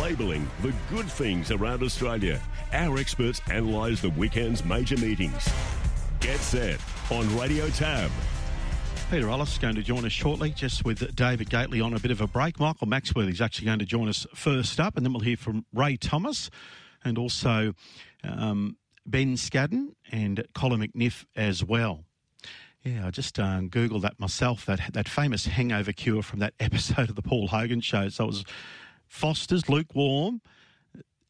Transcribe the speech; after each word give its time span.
Labelling 0.00 0.48
the 0.62 0.72
good 0.88 1.04
things 1.04 1.50
around 1.50 1.82
Australia. 1.82 2.40
Our 2.72 2.96
experts 2.96 3.42
analyse 3.48 4.00
the 4.00 4.08
weekend's 4.08 4.64
major 4.64 4.96
meetings. 4.96 5.46
Get 6.20 6.40
set 6.40 6.80
on 7.10 7.36
Radio 7.36 7.68
Tab. 7.68 8.10
Peter 9.10 9.28
Ellis 9.28 9.52
is 9.52 9.58
going 9.58 9.74
to 9.74 9.82
join 9.82 10.06
us 10.06 10.12
shortly, 10.12 10.52
just 10.52 10.86
with 10.86 11.14
David 11.14 11.50
Gately 11.50 11.82
on 11.82 11.92
a 11.92 11.98
bit 11.98 12.10
of 12.10 12.22
a 12.22 12.26
break. 12.26 12.58
Michael 12.58 12.86
Maxworthy 12.86 13.32
is 13.32 13.42
actually 13.42 13.66
going 13.66 13.78
to 13.78 13.84
join 13.84 14.08
us 14.08 14.26
first 14.34 14.80
up, 14.80 14.96
and 14.96 15.04
then 15.04 15.12
we'll 15.12 15.20
hear 15.20 15.36
from 15.36 15.66
Ray 15.74 15.98
Thomas 15.98 16.48
and 17.04 17.18
also 17.18 17.74
um, 18.24 18.78
Ben 19.04 19.34
Scadden 19.34 19.88
and 20.10 20.46
Colin 20.54 20.80
McNiff 20.80 21.26
as 21.36 21.62
well. 21.62 22.04
Yeah, 22.82 23.06
I 23.06 23.10
just 23.10 23.38
uh, 23.38 23.60
googled 23.60 24.00
that 24.00 24.18
myself. 24.18 24.64
That 24.64 24.80
that 24.94 25.08
famous 25.08 25.44
hangover 25.44 25.92
cure 25.92 26.22
from 26.22 26.38
that 26.38 26.54
episode 26.60 27.10
of 27.10 27.16
the 27.16 27.22
Paul 27.22 27.48
Hogan 27.48 27.82
show. 27.82 28.08
So 28.08 28.24
it 28.24 28.28
was 28.28 28.44
Foster's 29.14 29.68
lukewarm, 29.68 30.40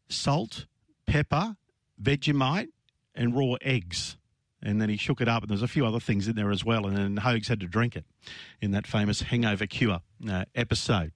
salt, 0.08 0.64
pepper, 1.06 1.54
Vegemite, 2.02 2.68
and 3.14 3.36
raw 3.36 3.56
eggs. 3.60 4.16
And 4.62 4.80
then 4.80 4.88
he 4.88 4.96
shook 4.96 5.20
it 5.20 5.28
up, 5.28 5.42
and 5.42 5.50
there's 5.50 5.60
a 5.60 5.68
few 5.68 5.84
other 5.84 6.00
things 6.00 6.26
in 6.26 6.34
there 6.34 6.50
as 6.50 6.64
well. 6.64 6.86
And 6.86 6.96
then 6.96 7.18
Hogs 7.18 7.48
had 7.48 7.60
to 7.60 7.66
drink 7.66 7.94
it 7.94 8.06
in 8.62 8.70
that 8.70 8.86
famous 8.86 9.20
hangover 9.20 9.66
cure 9.66 10.00
uh, 10.26 10.46
episode. 10.54 11.12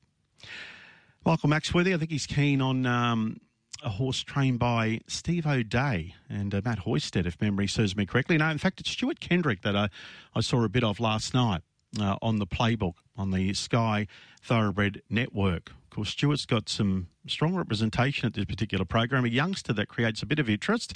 Michael 1.24 1.48
Maxworthy, 1.48 1.94
I 1.94 1.96
think 1.96 2.10
he's 2.10 2.26
keen 2.26 2.60
on 2.60 2.84
um, 2.84 3.40
a 3.82 3.88
horse 3.88 4.22
trained 4.22 4.58
by 4.58 5.00
Steve 5.06 5.46
O'Dea 5.46 6.14
and 6.28 6.54
uh, 6.54 6.60
Matt 6.62 6.80
Hoysted, 6.80 7.24
if 7.24 7.40
memory 7.40 7.66
serves 7.66 7.96
me 7.96 8.04
correctly. 8.04 8.36
No, 8.36 8.50
in 8.50 8.58
fact, 8.58 8.78
it's 8.78 8.90
Stuart 8.90 9.20
Kendrick 9.20 9.62
that 9.62 9.74
I, 9.74 9.88
I 10.34 10.42
saw 10.42 10.62
a 10.62 10.68
bit 10.68 10.84
of 10.84 11.00
last 11.00 11.32
night 11.32 11.62
uh, 11.98 12.16
on 12.20 12.36
the 12.36 12.46
playbook 12.46 12.96
on 13.16 13.30
the 13.30 13.54
Sky 13.54 14.06
Thoroughbred 14.42 15.00
Network. 15.08 15.72
Course, 15.98 16.10
Stuart's 16.10 16.46
got 16.46 16.68
some 16.68 17.08
strong 17.26 17.56
representation 17.56 18.26
at 18.26 18.34
this 18.34 18.44
particular 18.44 18.84
program, 18.84 19.24
a 19.24 19.28
youngster 19.28 19.72
that 19.72 19.88
creates 19.88 20.22
a 20.22 20.26
bit 20.26 20.38
of 20.38 20.48
interest 20.48 20.92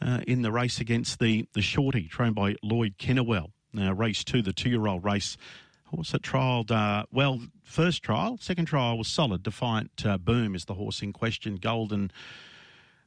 uh, 0.00 0.20
in 0.26 0.40
the 0.40 0.50
race 0.50 0.80
against 0.80 1.18
the, 1.18 1.46
the 1.52 1.60
Shorty, 1.60 2.08
trained 2.08 2.36
by 2.36 2.56
Lloyd 2.62 2.94
Kennewell. 2.96 3.50
Now, 3.74 3.92
race 3.92 4.24
two, 4.24 4.40
the 4.40 4.54
two 4.54 4.70
year 4.70 4.86
old 4.86 5.04
race 5.04 5.36
Horse 5.84 6.12
that 6.12 6.22
trialled, 6.22 6.70
uh, 6.70 7.04
well, 7.12 7.42
first 7.64 8.02
trial, 8.02 8.38
second 8.40 8.64
trial 8.64 8.96
was 8.96 9.08
solid. 9.08 9.42
Defiant 9.42 10.06
uh, 10.06 10.16
Boom 10.16 10.54
is 10.54 10.64
the 10.64 10.72
horse 10.72 11.02
in 11.02 11.12
question. 11.12 11.56
Golden, 11.56 12.10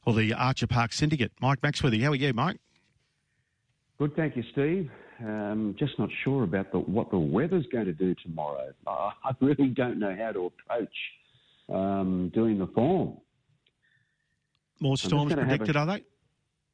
or 0.06 0.14
the 0.14 0.34
Archer 0.34 0.68
Park 0.68 0.92
Syndicate. 0.92 1.32
Mike 1.40 1.62
Maxworthy, 1.62 2.00
how 2.00 2.12
are 2.12 2.14
you, 2.14 2.32
Mike? 2.32 2.60
Good, 3.98 4.14
thank 4.14 4.36
you, 4.36 4.44
Steve. 4.52 4.88
Um, 5.18 5.74
just 5.80 5.98
not 5.98 6.10
sure 6.22 6.44
about 6.44 6.70
the, 6.70 6.78
what 6.78 7.10
the 7.10 7.18
weather's 7.18 7.66
going 7.72 7.86
to 7.86 7.92
do 7.92 8.14
tomorrow. 8.22 8.72
I 8.86 9.32
really 9.40 9.70
don't 9.70 9.98
know 9.98 10.14
how 10.16 10.30
to 10.30 10.46
approach 10.46 10.94
um, 11.72 12.30
doing 12.34 12.58
the 12.58 12.66
form. 12.68 13.18
More 14.80 14.96
storms 14.96 15.32
predicted, 15.32 15.76
a, 15.76 15.78
are 15.78 15.86
they? 15.86 16.04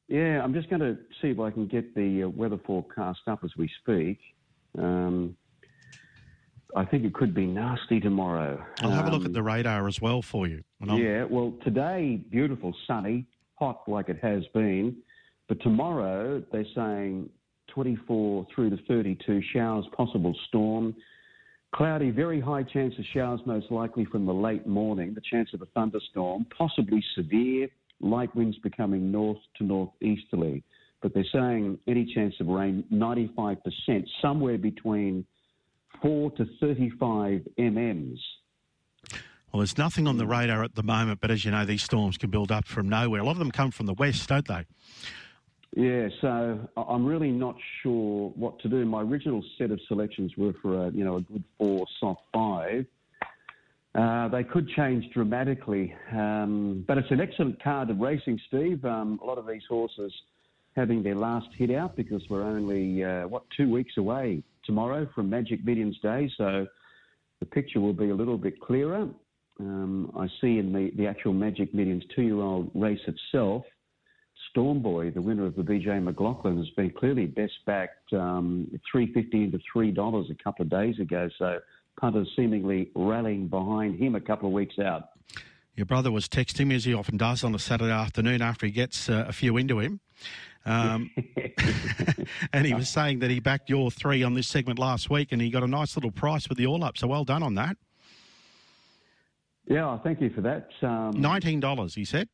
Yeah, 0.08 0.42
I'm 0.42 0.52
just 0.52 0.68
going 0.68 0.80
to 0.80 0.96
see 1.20 1.28
if 1.28 1.38
I 1.38 1.50
can 1.50 1.66
get 1.66 1.94
the 1.94 2.24
uh, 2.24 2.28
weather 2.28 2.58
forecast 2.66 3.20
up 3.26 3.40
as 3.44 3.50
we 3.56 3.70
speak. 3.82 4.18
Um, 4.78 5.36
I 6.74 6.84
think 6.84 7.04
it 7.04 7.14
could 7.14 7.34
be 7.34 7.46
nasty 7.46 8.00
tomorrow. 8.00 8.64
I'll 8.82 8.90
have 8.90 9.06
a 9.06 9.10
look 9.10 9.22
at 9.22 9.28
um, 9.28 9.32
the 9.32 9.42
radar 9.42 9.88
as 9.88 10.00
well 10.00 10.22
for 10.22 10.46
you. 10.46 10.62
Yeah, 10.86 11.24
well, 11.24 11.54
today, 11.64 12.20
beautiful, 12.30 12.74
sunny, 12.86 13.26
hot 13.54 13.82
like 13.86 14.08
it 14.08 14.18
has 14.22 14.44
been. 14.54 14.96
But 15.48 15.60
tomorrow, 15.62 16.42
they're 16.52 16.64
saying 16.74 17.28
24 17.68 18.46
through 18.54 18.70
to 18.70 18.78
32 18.88 19.42
showers, 19.52 19.84
possible 19.96 20.34
storm. 20.48 20.94
Cloudy, 21.72 22.10
very 22.10 22.40
high 22.40 22.64
chance 22.64 22.94
of 22.98 23.04
showers, 23.14 23.40
most 23.46 23.70
likely 23.70 24.04
from 24.04 24.26
the 24.26 24.34
late 24.34 24.66
morning. 24.66 25.14
The 25.14 25.20
chance 25.20 25.50
of 25.54 25.62
a 25.62 25.66
thunderstorm, 25.66 26.46
possibly 26.56 27.02
severe, 27.14 27.68
light 28.00 28.34
winds 28.34 28.58
becoming 28.58 29.12
north 29.12 29.38
to 29.58 29.64
northeasterly. 29.64 30.64
But 31.00 31.14
they're 31.14 31.24
saying 31.32 31.78
any 31.86 32.12
chance 32.12 32.34
of 32.40 32.48
rain, 32.48 32.84
95%, 32.92 33.56
somewhere 34.20 34.58
between 34.58 35.24
4 36.02 36.32
to 36.32 36.46
35 36.60 37.46
MMs. 37.58 38.18
Well, 39.52 39.60
there's 39.60 39.78
nothing 39.78 40.06
on 40.06 40.16
the 40.16 40.26
radar 40.26 40.62
at 40.62 40.74
the 40.74 40.82
moment, 40.82 41.20
but 41.20 41.30
as 41.30 41.44
you 41.44 41.50
know, 41.50 41.64
these 41.64 41.82
storms 41.82 42.16
can 42.18 42.30
build 42.30 42.52
up 42.52 42.66
from 42.66 42.88
nowhere. 42.88 43.20
A 43.20 43.24
lot 43.24 43.32
of 43.32 43.38
them 43.38 43.50
come 43.50 43.70
from 43.70 43.86
the 43.86 43.94
west, 43.94 44.28
don't 44.28 44.46
they? 44.46 44.66
Yeah, 45.76 46.08
so 46.20 46.68
I'm 46.76 47.06
really 47.06 47.30
not 47.30 47.54
sure 47.82 48.32
what 48.34 48.58
to 48.60 48.68
do. 48.68 48.84
My 48.84 49.02
original 49.02 49.42
set 49.56 49.70
of 49.70 49.80
selections 49.86 50.32
were 50.36 50.52
for 50.60 50.86
a 50.86 50.90
you 50.90 51.04
know 51.04 51.16
a 51.16 51.20
good 51.20 51.44
four, 51.58 51.86
soft 52.00 52.22
five. 52.34 52.86
Uh, 53.94 54.28
they 54.28 54.44
could 54.44 54.68
change 54.70 55.04
dramatically, 55.12 55.94
um, 56.12 56.84
but 56.86 56.96
it's 56.98 57.10
an 57.10 57.20
excellent 57.20 57.60
card 57.62 57.90
of 57.90 57.98
racing, 57.98 58.38
Steve. 58.48 58.84
Um, 58.84 59.18
a 59.22 59.26
lot 59.26 59.38
of 59.38 59.46
these 59.46 59.62
horses 59.68 60.12
having 60.76 61.02
their 61.02 61.16
last 61.16 61.48
hit 61.56 61.70
out 61.70 61.96
because 61.96 62.22
we're 62.28 62.44
only 62.44 63.04
uh, 63.04 63.26
what 63.26 63.42
two 63.56 63.70
weeks 63.70 63.96
away 63.96 64.42
tomorrow 64.64 65.08
from 65.14 65.30
Magic 65.30 65.64
Millions 65.64 65.98
Day, 66.00 66.30
so 66.36 66.66
the 67.40 67.46
picture 67.46 67.80
will 67.80 67.92
be 67.92 68.10
a 68.10 68.14
little 68.14 68.38
bit 68.38 68.60
clearer. 68.60 69.08
Um, 69.58 70.12
I 70.16 70.26
see 70.40 70.58
in 70.58 70.72
the, 70.72 70.90
the 70.96 71.06
actual 71.06 71.32
Magic 71.32 71.74
Millions 71.74 72.04
two-year-old 72.14 72.70
race 72.74 73.00
itself, 73.06 73.64
Stormboy, 74.54 75.14
the 75.14 75.22
winner 75.22 75.46
of 75.46 75.56
the 75.56 75.62
BJ 75.62 76.02
McLachlan, 76.02 76.58
has 76.58 76.70
been 76.70 76.90
clearly 76.90 77.26
best 77.26 77.52
backed 77.66 78.12
um, 78.12 78.70
three 78.90 79.12
fifty 79.12 79.44
into 79.44 79.58
three 79.72 79.90
dollars 79.90 80.26
a 80.30 80.42
couple 80.42 80.64
of 80.64 80.70
days 80.70 80.98
ago. 80.98 81.28
So 81.38 81.60
punters 82.00 82.28
seemingly 82.34 82.90
rallying 82.94 83.48
behind 83.48 83.98
him 83.98 84.14
a 84.14 84.20
couple 84.20 84.48
of 84.48 84.52
weeks 84.52 84.78
out. 84.78 85.10
Your 85.76 85.86
brother 85.86 86.10
was 86.10 86.28
texting 86.28 86.66
me 86.66 86.74
as 86.74 86.84
he 86.84 86.94
often 86.94 87.16
does 87.16 87.44
on 87.44 87.54
a 87.54 87.58
Saturday 87.58 87.92
afternoon 87.92 88.42
after 88.42 88.66
he 88.66 88.72
gets 88.72 89.08
uh, 89.08 89.24
a 89.28 89.32
few 89.32 89.56
into 89.56 89.78
him. 89.78 90.00
Um, 90.66 91.10
and 92.52 92.66
he 92.66 92.74
was 92.74 92.88
saying 92.88 93.20
that 93.20 93.30
he 93.30 93.40
backed 93.40 93.70
your 93.70 93.90
three 93.90 94.22
on 94.22 94.34
this 94.34 94.46
segment 94.46 94.78
last 94.78 95.08
week 95.08 95.32
and 95.32 95.40
he 95.40 95.48
got 95.48 95.62
a 95.62 95.68
nice 95.68 95.96
little 95.96 96.10
price 96.10 96.48
with 96.48 96.58
the 96.58 96.66
all 96.66 96.84
up. 96.84 96.98
So 96.98 97.06
well 97.06 97.24
done 97.24 97.42
on 97.42 97.54
that. 97.54 97.76
Yeah, 99.66 99.98
thank 100.02 100.20
you 100.20 100.30
for 100.30 100.40
that. 100.40 100.68
Um, 100.82 101.14
$19, 101.14 101.94
he 101.94 102.04
said. 102.04 102.28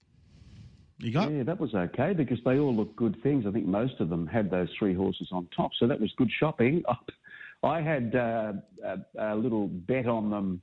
You 0.99 1.13
got? 1.13 1.31
Yeah, 1.31 1.43
that 1.43 1.61
was 1.61 1.75
okay 1.75 2.15
because 2.15 2.39
they 2.45 2.59
all 2.59 2.75
looked 2.75 2.97
good 2.97 3.23
things. 3.23 3.45
I 3.47 3.51
think 3.51 3.67
most 3.67 4.01
of 4.01 4.09
them 4.09 4.27
had 4.27 4.51
those 4.51 4.69
three 4.79 4.95
horses 4.95 5.29
on 5.31 5.47
top, 5.55 5.73
so 5.79 5.87
that 5.87 6.01
was 6.01 6.11
good 6.17 6.31
shopping. 6.39 6.83
I 7.63 7.81
had 7.81 8.15
uh, 8.15 8.53
a, 8.85 9.33
a, 9.33 9.35
little 9.35 9.67
bet 9.67 10.07
on 10.07 10.31
them, 10.31 10.61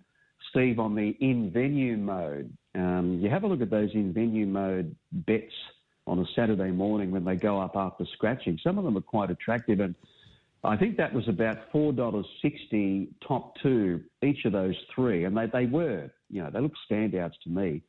Steve, 0.49 0.79
on 0.79 0.95
the 0.95 1.15
in 1.19 1.51
venue 1.51 1.97
mode. 1.97 2.55
Um, 2.75 3.19
you 3.21 3.29
have 3.29 3.43
a 3.43 3.47
look 3.47 3.61
at 3.61 3.69
those 3.69 3.89
in 3.93 4.13
venue 4.13 4.45
mode 4.45 4.95
bets 5.11 5.53
on 6.07 6.19
a 6.19 6.25
Saturday 6.35 6.71
morning 6.71 7.11
when 7.11 7.25
they 7.25 7.35
go 7.35 7.59
up 7.59 7.75
after 7.75 8.05
scratching. 8.13 8.59
Some 8.63 8.77
of 8.77 8.83
them 8.83 8.97
are 8.97 9.01
quite 9.01 9.29
attractive, 9.29 9.79
and 9.79 9.95
I 10.63 10.77
think 10.77 10.97
that 10.97 11.13
was 11.13 11.27
about 11.27 11.71
four 11.71 11.93
dollars 11.93 12.25
sixty 12.41 13.09
top 13.27 13.53
two 13.61 14.01
each 14.23 14.45
of 14.45 14.53
those 14.53 14.75
three, 14.95 15.25
and 15.25 15.37
they 15.37 15.45
they 15.45 15.65
were 15.65 16.09
you 16.29 16.41
know 16.41 16.49
they 16.51 16.59
looked 16.59 16.77
standouts 16.89 17.33
to 17.43 17.49
me. 17.49 17.83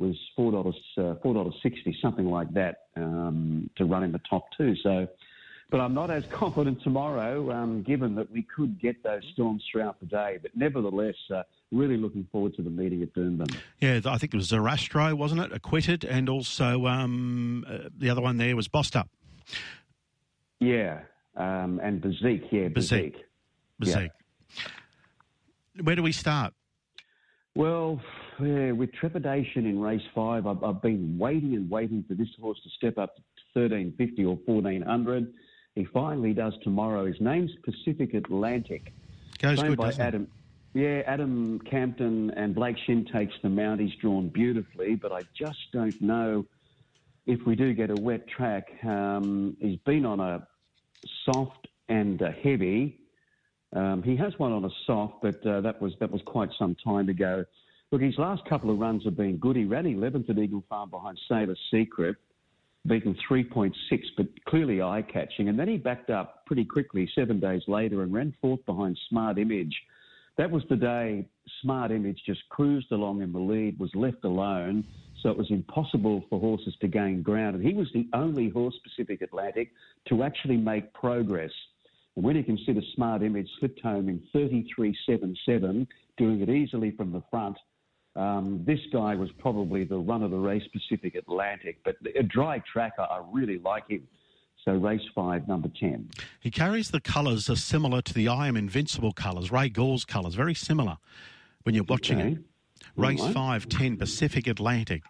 Was 0.00 0.16
four 0.34 0.50
dollars 0.50 0.76
uh, 0.96 1.14
four 1.22 1.34
dollars 1.34 1.54
sixty 1.62 1.96
something 2.00 2.26
like 2.26 2.52
that 2.54 2.86
um, 2.96 3.68
to 3.76 3.84
run 3.84 4.02
in 4.02 4.12
the 4.12 4.20
top 4.28 4.46
two. 4.56 4.74
So. 4.82 5.06
But 5.70 5.80
I'm 5.80 5.94
not 5.94 6.10
as 6.10 6.24
confident 6.32 6.82
tomorrow, 6.82 7.52
um, 7.52 7.84
given 7.84 8.16
that 8.16 8.28
we 8.32 8.42
could 8.42 8.80
get 8.80 9.04
those 9.04 9.22
storms 9.34 9.62
throughout 9.70 10.00
the 10.00 10.06
day. 10.06 10.36
But 10.42 10.50
nevertheless, 10.56 11.14
uh, 11.32 11.44
really 11.70 11.96
looking 11.96 12.26
forward 12.32 12.54
to 12.56 12.62
the 12.62 12.70
meeting 12.70 13.02
at 13.02 13.14
Doomben. 13.14 13.54
Yeah, 13.80 14.00
I 14.04 14.18
think 14.18 14.34
it 14.34 14.36
was 14.36 14.50
Zarastro, 14.50 15.14
wasn't 15.14 15.42
it? 15.42 15.52
Acquitted, 15.52 16.04
and 16.04 16.28
also 16.28 16.86
um, 16.86 17.64
uh, 17.68 17.88
the 17.96 18.10
other 18.10 18.20
one 18.20 18.36
there 18.36 18.56
was 18.56 18.66
Bossed 18.66 18.96
Up. 18.96 19.08
Yeah, 20.58 21.02
um, 21.36 21.80
and 21.82 22.02
Bazik, 22.02 22.48
yeah, 22.50 22.68
Bazik. 22.68 23.14
Bazik. 23.80 24.10
Yeah. 24.56 24.62
Where 25.82 25.96
do 25.96 26.02
we 26.02 26.12
start? 26.12 26.52
Well, 27.54 28.00
yeah, 28.42 28.72
with 28.72 28.92
trepidation 28.92 29.66
in 29.66 29.80
race 29.80 30.02
five, 30.14 30.46
I've, 30.46 30.62
I've, 30.62 30.82
been 30.82 31.18
waiting 31.18 31.54
and 31.54 31.70
waiting 31.70 32.04
for 32.06 32.14
this 32.14 32.28
horse 32.40 32.58
to 32.62 32.70
step 32.70 32.98
up 32.98 33.16
to 33.16 33.22
1350 33.54 34.24
or 34.24 34.36
1400. 34.44 35.32
He 35.74 35.84
finally 35.84 36.32
does 36.32 36.54
tomorrow. 36.62 37.06
His 37.06 37.20
name's 37.20 37.52
Pacific 37.62 38.14
Atlantic. 38.14 38.92
Goes 39.38 39.62
good, 39.62 39.78
by 39.78 39.92
Adam. 39.92 40.28
Yeah, 40.74 41.02
Adam 41.06 41.60
Campton 41.68 42.30
and 42.36 42.54
Blake 42.54 42.76
Shin 42.86 43.06
takes 43.12 43.34
the 43.42 43.48
mount. 43.48 43.80
He's 43.80 43.94
drawn 44.00 44.28
beautifully, 44.28 44.94
but 44.94 45.12
I 45.12 45.22
just 45.36 45.58
don't 45.72 46.00
know 46.00 46.46
if 47.26 47.44
we 47.46 47.56
do 47.56 47.74
get 47.74 47.90
a 47.90 47.96
wet 47.96 48.28
track. 48.28 48.68
Um, 48.84 49.56
he's 49.60 49.78
been 49.80 50.04
on 50.04 50.20
a 50.20 50.46
soft 51.24 51.68
and 51.88 52.20
a 52.22 52.30
heavy. 52.30 53.00
Um, 53.72 54.02
he 54.02 54.16
has 54.16 54.32
one 54.38 54.52
on 54.52 54.64
a 54.64 54.70
soft, 54.86 55.22
but 55.22 55.44
uh, 55.46 55.60
that 55.60 55.80
was 55.80 55.92
that 56.00 56.10
was 56.10 56.22
quite 56.24 56.50
some 56.58 56.76
time 56.84 57.08
ago. 57.08 57.44
Look, 57.92 58.02
his 58.02 58.18
last 58.18 58.44
couple 58.48 58.70
of 58.70 58.78
runs 58.78 59.04
have 59.04 59.16
been 59.16 59.36
good. 59.38 59.56
He 59.56 59.64
ran 59.64 59.84
11th 59.84 60.30
at 60.30 60.38
Eagle 60.38 60.64
Farm 60.68 60.90
behind 60.90 61.18
Sailor 61.28 61.56
Secret, 61.72 62.16
beaten 62.86 63.16
3.6, 63.28 63.72
but 64.16 64.26
clearly 64.44 64.80
eye 64.80 65.02
catching. 65.02 65.48
And 65.48 65.58
then 65.58 65.68
he 65.68 65.76
backed 65.76 66.10
up 66.10 66.46
pretty 66.46 66.64
quickly 66.64 67.10
seven 67.14 67.40
days 67.40 67.62
later 67.66 68.02
and 68.02 68.12
ran 68.12 68.34
fourth 68.40 68.64
behind 68.64 68.98
Smart 69.08 69.38
Image 69.38 69.74
that 70.40 70.50
was 70.50 70.62
the 70.70 70.76
day 70.76 71.28
Smart 71.60 71.90
Image 71.90 72.22
just 72.24 72.40
cruised 72.48 72.92
along 72.92 73.20
in 73.20 73.30
the 73.30 73.38
lead, 73.38 73.78
was 73.78 73.94
left 73.94 74.24
alone, 74.24 74.84
so 75.22 75.28
it 75.28 75.36
was 75.36 75.50
impossible 75.50 76.24
for 76.30 76.40
horses 76.40 76.74
to 76.80 76.88
gain 76.88 77.20
ground. 77.20 77.56
And 77.56 77.62
he 77.62 77.74
was 77.74 77.88
the 77.92 78.08
only 78.14 78.48
horse, 78.48 78.74
Pacific 78.82 79.20
Atlantic, 79.20 79.70
to 80.08 80.22
actually 80.22 80.56
make 80.56 80.94
progress. 80.94 81.50
And 82.16 82.24
when 82.24 82.36
you 82.36 82.42
consider 82.42 82.80
Smart 82.94 83.22
Image 83.22 83.48
slipped 83.58 83.80
home 83.80 84.08
in 84.08 84.22
33.77, 84.34 85.86
doing 86.16 86.40
it 86.40 86.48
easily 86.48 86.92
from 86.92 87.12
the 87.12 87.22
front, 87.30 87.58
um, 88.16 88.62
this 88.66 88.80
guy 88.92 89.14
was 89.14 89.30
probably 89.38 89.84
the 89.84 89.96
run 89.98 90.22
of 90.22 90.30
the 90.30 90.36
race 90.38 90.64
Pacific 90.72 91.14
Atlantic. 91.14 91.78
But 91.84 91.96
a 92.18 92.22
dry 92.22 92.62
tracker, 92.72 93.02
I 93.02 93.22
really 93.30 93.58
like 93.58 93.88
him. 93.88 94.06
So 94.64 94.72
race 94.72 95.00
five, 95.14 95.48
number 95.48 95.68
10. 95.80 96.10
He 96.40 96.50
carries 96.50 96.90
the 96.90 97.00
colours 97.00 97.48
are 97.48 97.56
similar 97.56 98.02
to 98.02 98.12
the 98.12 98.28
I 98.28 98.46
Am 98.48 98.56
Invincible 98.56 99.12
colours, 99.12 99.50
Ray 99.50 99.70
Gaure's 99.70 100.04
colours, 100.04 100.34
very 100.34 100.54
similar 100.54 100.98
when 101.62 101.74
you're 101.74 101.84
watching 101.84 102.20
Okay. 102.20 102.32
it. 102.32 102.38
Race 102.96 103.20
Right. 103.20 103.32
five, 103.32 103.68
ten, 103.68 103.96
Pacific 103.96 104.46
Atlantic. 104.46 105.02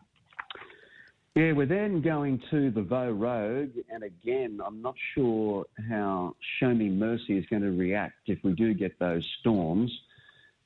Yeah, 1.34 1.52
we're 1.52 1.66
then 1.66 2.00
going 2.02 2.42
to 2.50 2.70
the 2.72 2.82
Vo 2.82 3.10
Rogue, 3.12 3.70
and 3.88 4.02
again, 4.02 4.60
I'm 4.64 4.82
not 4.82 4.94
sure 5.14 5.64
how 5.88 6.34
Show 6.58 6.74
Me 6.74 6.88
Mercy 6.88 7.38
is 7.38 7.46
going 7.46 7.62
to 7.62 7.70
react 7.70 8.14
if 8.26 8.42
we 8.42 8.52
do 8.52 8.74
get 8.74 8.98
those 8.98 9.24
storms. 9.40 9.90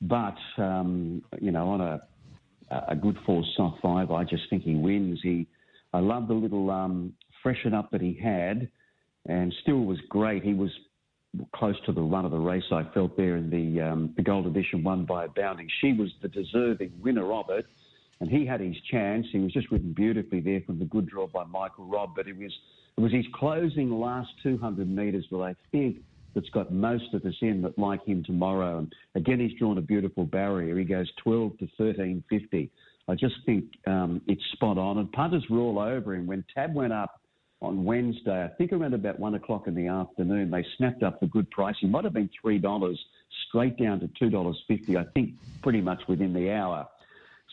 But 0.01 0.37
um, 0.57 1.23
you 1.39 1.51
know, 1.51 1.69
on 1.69 1.81
a 1.81 2.01
a 2.69 2.95
good 2.95 3.17
four 3.25 3.43
soft 3.55 3.81
five, 3.81 4.11
I 4.11 4.23
just 4.23 4.43
think 4.49 4.63
he 4.63 4.75
wins. 4.75 5.19
He, 5.21 5.47
I 5.93 5.99
love 5.99 6.27
the 6.27 6.33
little 6.33 6.69
um, 6.71 7.13
freshen 7.43 7.73
up 7.73 7.91
that 7.91 8.01
he 8.01 8.13
had, 8.21 8.69
and 9.27 9.53
still 9.61 9.81
was 9.81 9.99
great. 10.09 10.43
He 10.43 10.53
was 10.53 10.71
close 11.55 11.75
to 11.85 11.91
the 11.91 12.01
run 12.01 12.25
of 12.25 12.31
the 12.31 12.37
race. 12.37 12.63
I 12.71 12.83
felt 12.93 13.17
there 13.17 13.37
in 13.37 13.49
the 13.49 13.81
um, 13.81 14.13
the 14.15 14.23
Gold 14.23 14.47
Edition 14.47 14.83
won 14.83 15.05
by 15.05 15.25
a 15.25 15.27
bounding. 15.27 15.67
She 15.81 15.93
was 15.93 16.09
the 16.21 16.27
deserving 16.27 16.93
winner 17.01 17.31
of 17.33 17.49
it 17.49 17.65
and 18.19 18.29
he 18.29 18.45
had 18.45 18.61
his 18.61 18.75
chance. 18.89 19.25
He 19.31 19.39
was 19.39 19.51
just 19.51 19.69
ridden 19.71 19.93
beautifully 19.93 20.39
there 20.39 20.61
from 20.65 20.79
the 20.79 20.85
good 20.85 21.07
draw 21.07 21.27
by 21.27 21.43
Michael 21.43 21.85
Robb, 21.85 22.11
but 22.15 22.27
it 22.27 22.37
was 22.37 22.53
it 22.97 23.01
was 23.01 23.11
his 23.11 23.25
closing 23.33 23.91
last 23.91 24.29
200 24.43 24.89
metres 24.89 25.25
that 25.29 25.37
I 25.37 25.55
think 25.71 25.97
that's 26.35 26.49
got 26.49 26.71
most 26.71 27.13
of 27.13 27.25
us 27.25 27.33
in 27.41 27.61
that 27.63 27.79
like 27.79 28.05
him 28.05 28.23
tomorrow. 28.23 28.79
And 28.79 28.93
again, 29.15 29.39
he's 29.39 29.57
drawn 29.57 29.77
a 29.77 29.81
beautiful 29.81 30.25
barrier. 30.25 30.77
He 30.77 30.83
goes 30.83 31.09
12 31.23 31.57
to 31.59 31.67
13.50. 31.79 32.69
I 33.07 33.15
just 33.15 33.35
think 33.45 33.65
um, 33.87 34.21
it's 34.27 34.41
spot 34.53 34.77
on. 34.77 34.97
And 34.97 35.11
punters 35.11 35.45
were 35.49 35.59
all 35.59 35.79
over 35.79 36.13
him 36.13 36.27
when 36.27 36.43
Tab 36.53 36.75
went 36.75 36.93
up 36.93 37.21
on 37.61 37.85
Wednesday. 37.85 38.43
I 38.43 38.49
think 38.57 38.73
around 38.73 38.93
about 38.93 39.19
one 39.19 39.35
o'clock 39.35 39.67
in 39.67 39.75
the 39.75 39.87
afternoon, 39.87 40.51
they 40.51 40.65
snapped 40.77 41.03
up 41.03 41.19
the 41.19 41.27
good 41.27 41.49
price. 41.51 41.75
He 41.79 41.87
might 41.87 42.03
have 42.03 42.13
been 42.13 42.29
three 42.41 42.59
dollars 42.59 42.99
straight 43.47 43.77
down 43.77 43.99
to 44.01 44.09
two 44.19 44.29
dollars 44.29 44.61
fifty. 44.67 44.97
I 44.97 45.05
think 45.13 45.31
pretty 45.63 45.81
much 45.81 46.01
within 46.07 46.33
the 46.33 46.51
hour. 46.51 46.87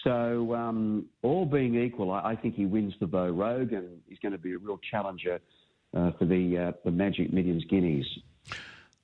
So, 0.04 0.54
um, 0.54 1.06
all 1.22 1.46
being 1.46 1.80
equal, 1.80 2.10
I, 2.10 2.32
I 2.32 2.36
think 2.36 2.56
he 2.56 2.66
wins 2.66 2.94
the 2.98 3.06
Vo 3.06 3.28
Rogue, 3.28 3.72
and 3.72 4.00
he's 4.08 4.18
going 4.18 4.32
to 4.32 4.38
be 4.38 4.54
a 4.54 4.58
real 4.58 4.80
challenger 4.90 5.38
uh, 5.96 6.10
for 6.18 6.24
the 6.24 6.58
uh, 6.58 6.72
the 6.84 6.90
Magic 6.90 7.32
Millions 7.32 7.64
Guineas. 7.68 8.06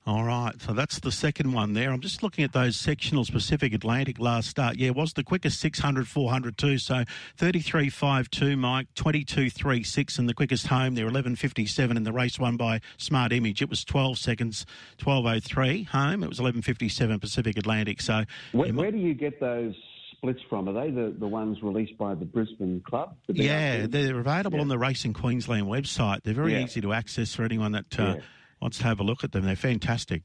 All 0.09 0.23
right, 0.23 0.59
so 0.59 0.73
that's 0.73 0.97
the 1.01 1.11
second 1.11 1.51
one 1.53 1.73
there. 1.73 1.91
I'm 1.91 1.99
just 1.99 2.23
looking 2.23 2.43
at 2.43 2.51
those 2.51 2.75
sectionals. 2.75 3.31
Pacific 3.31 3.73
Atlantic 3.75 4.17
last 4.17 4.49
start, 4.49 4.77
yeah, 4.77 4.89
was 4.89 5.13
the 5.13 5.23
quickest 5.23 5.59
600, 5.59 6.07
400 6.07 6.57
too. 6.57 6.79
So 6.79 7.03
33.52, 7.37 8.57
Mike, 8.57 8.87
22.36, 8.95 10.17
and 10.17 10.27
the 10.27 10.33
quickest 10.33 10.65
home 10.65 10.95
there, 10.95 11.07
11.57 11.07 11.95
in 11.95 12.03
the 12.03 12.11
race 12.11 12.39
won 12.39 12.57
by 12.57 12.81
Smart 12.97 13.31
Image. 13.31 13.61
It 13.61 13.69
was 13.69 13.83
12 13.83 14.17
seconds, 14.17 14.65
12.03 14.97 15.85
home. 15.89 16.23
It 16.23 16.29
was 16.29 16.39
11.57 16.39 17.21
Pacific 17.21 17.55
Atlantic. 17.57 18.01
So 18.01 18.23
Where, 18.51 18.73
where 18.73 18.91
do 18.91 18.97
you 18.97 19.13
get 19.13 19.39
those 19.39 19.75
splits 20.13 20.41
from? 20.49 20.67
Are 20.69 20.73
they 20.73 20.89
the, 20.89 21.15
the 21.19 21.27
ones 21.27 21.61
released 21.61 21.99
by 21.99 22.15
the 22.15 22.25
Brisbane 22.25 22.81
Club? 22.81 23.15
the 23.27 23.35
yeah, 23.43 23.85
they're 23.87 24.19
available 24.19 24.57
Yeah. 24.57 24.61
on 24.63 24.67
the 24.69 24.79
Racing 24.79 25.13
Queensland 25.13 25.67
website. 25.67 26.23
They're 26.23 26.33
very 26.33 26.53
Yeah. 26.53 26.63
easy 26.63 26.81
to 26.81 26.93
access 26.93 27.35
for 27.35 27.43
anyone 27.43 27.73
that 27.73 27.99
uh, 27.99 28.03
Yeah. 28.15 28.21
Wants 28.61 28.77
to 28.79 28.83
have 28.85 28.99
a 28.99 29.03
look 29.03 29.23
at 29.23 29.31
them. 29.31 29.45
They're 29.45 29.55
fantastic. 29.55 30.23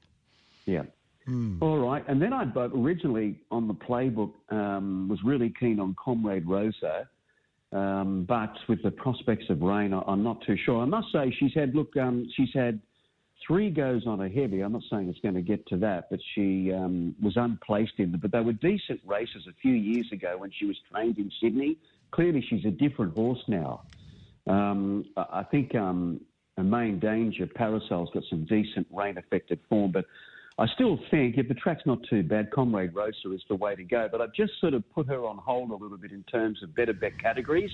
Yeah. 0.66 0.82
Hmm. 1.26 1.56
All 1.60 1.78
right. 1.78 2.04
And 2.06 2.20
then 2.20 2.32
I 2.32 2.50
originally 2.56 3.40
on 3.50 3.66
the 3.66 3.74
playbook 3.74 4.32
um, 4.50 5.08
was 5.08 5.22
really 5.24 5.52
keen 5.58 5.80
on 5.80 5.96
Comrade 6.02 6.46
Rosa, 6.46 7.08
um, 7.72 8.24
but 8.28 8.52
with 8.68 8.82
the 8.82 8.90
prospects 8.90 9.46
of 9.48 9.62
rain, 9.62 9.94
I, 9.94 10.02
I'm 10.06 10.22
not 10.22 10.42
too 10.46 10.56
sure. 10.64 10.82
I 10.82 10.84
must 10.84 11.10
say 11.12 11.34
she's 11.38 11.54
had 11.54 11.74
look, 11.74 11.96
um, 11.96 12.28
she's 12.36 12.52
had 12.54 12.80
three 13.46 13.70
goes 13.70 14.06
on 14.06 14.20
a 14.20 14.28
heavy. 14.28 14.60
I'm 14.60 14.72
not 14.72 14.82
saying 14.90 15.08
it's 15.08 15.20
going 15.20 15.34
to 15.34 15.42
get 15.42 15.66
to 15.68 15.76
that, 15.78 16.08
but 16.10 16.20
she 16.34 16.72
um, 16.72 17.14
was 17.22 17.36
unplaced 17.36 17.94
in 17.98 18.12
them. 18.12 18.20
But 18.20 18.32
they 18.32 18.40
were 18.40 18.52
decent 18.52 19.00
races 19.04 19.46
a 19.48 19.52
few 19.60 19.72
years 19.72 20.10
ago 20.12 20.36
when 20.38 20.50
she 20.50 20.66
was 20.66 20.76
trained 20.92 21.18
in 21.18 21.30
Sydney. 21.40 21.78
Clearly, 22.10 22.44
she's 22.48 22.64
a 22.64 22.70
different 22.70 23.14
horse 23.14 23.42
now. 23.48 23.82
Um, 24.46 25.06
I 25.16 25.42
think 25.42 25.74
um, 25.74 26.20
main 26.62 26.98
danger, 26.98 27.46
Parasol's 27.46 28.10
got 28.14 28.22
some 28.30 28.44
decent 28.44 28.86
rain 28.92 29.18
affected 29.18 29.58
form, 29.68 29.90
but 29.92 30.04
I 30.56 30.66
still 30.74 30.98
think 31.10 31.36
if 31.36 31.48
the 31.48 31.54
track's 31.54 31.84
not 31.84 31.98
too 32.08 32.22
bad, 32.22 32.50
Comrade 32.52 32.94
Rosa 32.94 33.32
is 33.32 33.42
the 33.48 33.56
way 33.56 33.74
to 33.74 33.82
go. 33.82 34.08
But 34.10 34.20
I've 34.20 34.32
just 34.34 34.52
sort 34.60 34.74
of 34.74 34.88
put 34.92 35.08
her 35.08 35.26
on 35.26 35.36
hold 35.38 35.70
a 35.70 35.74
little 35.74 35.98
bit 35.98 36.12
in 36.12 36.22
terms 36.24 36.62
of 36.62 36.74
better 36.76 36.92
bet 36.92 37.18
categories. 37.20 37.70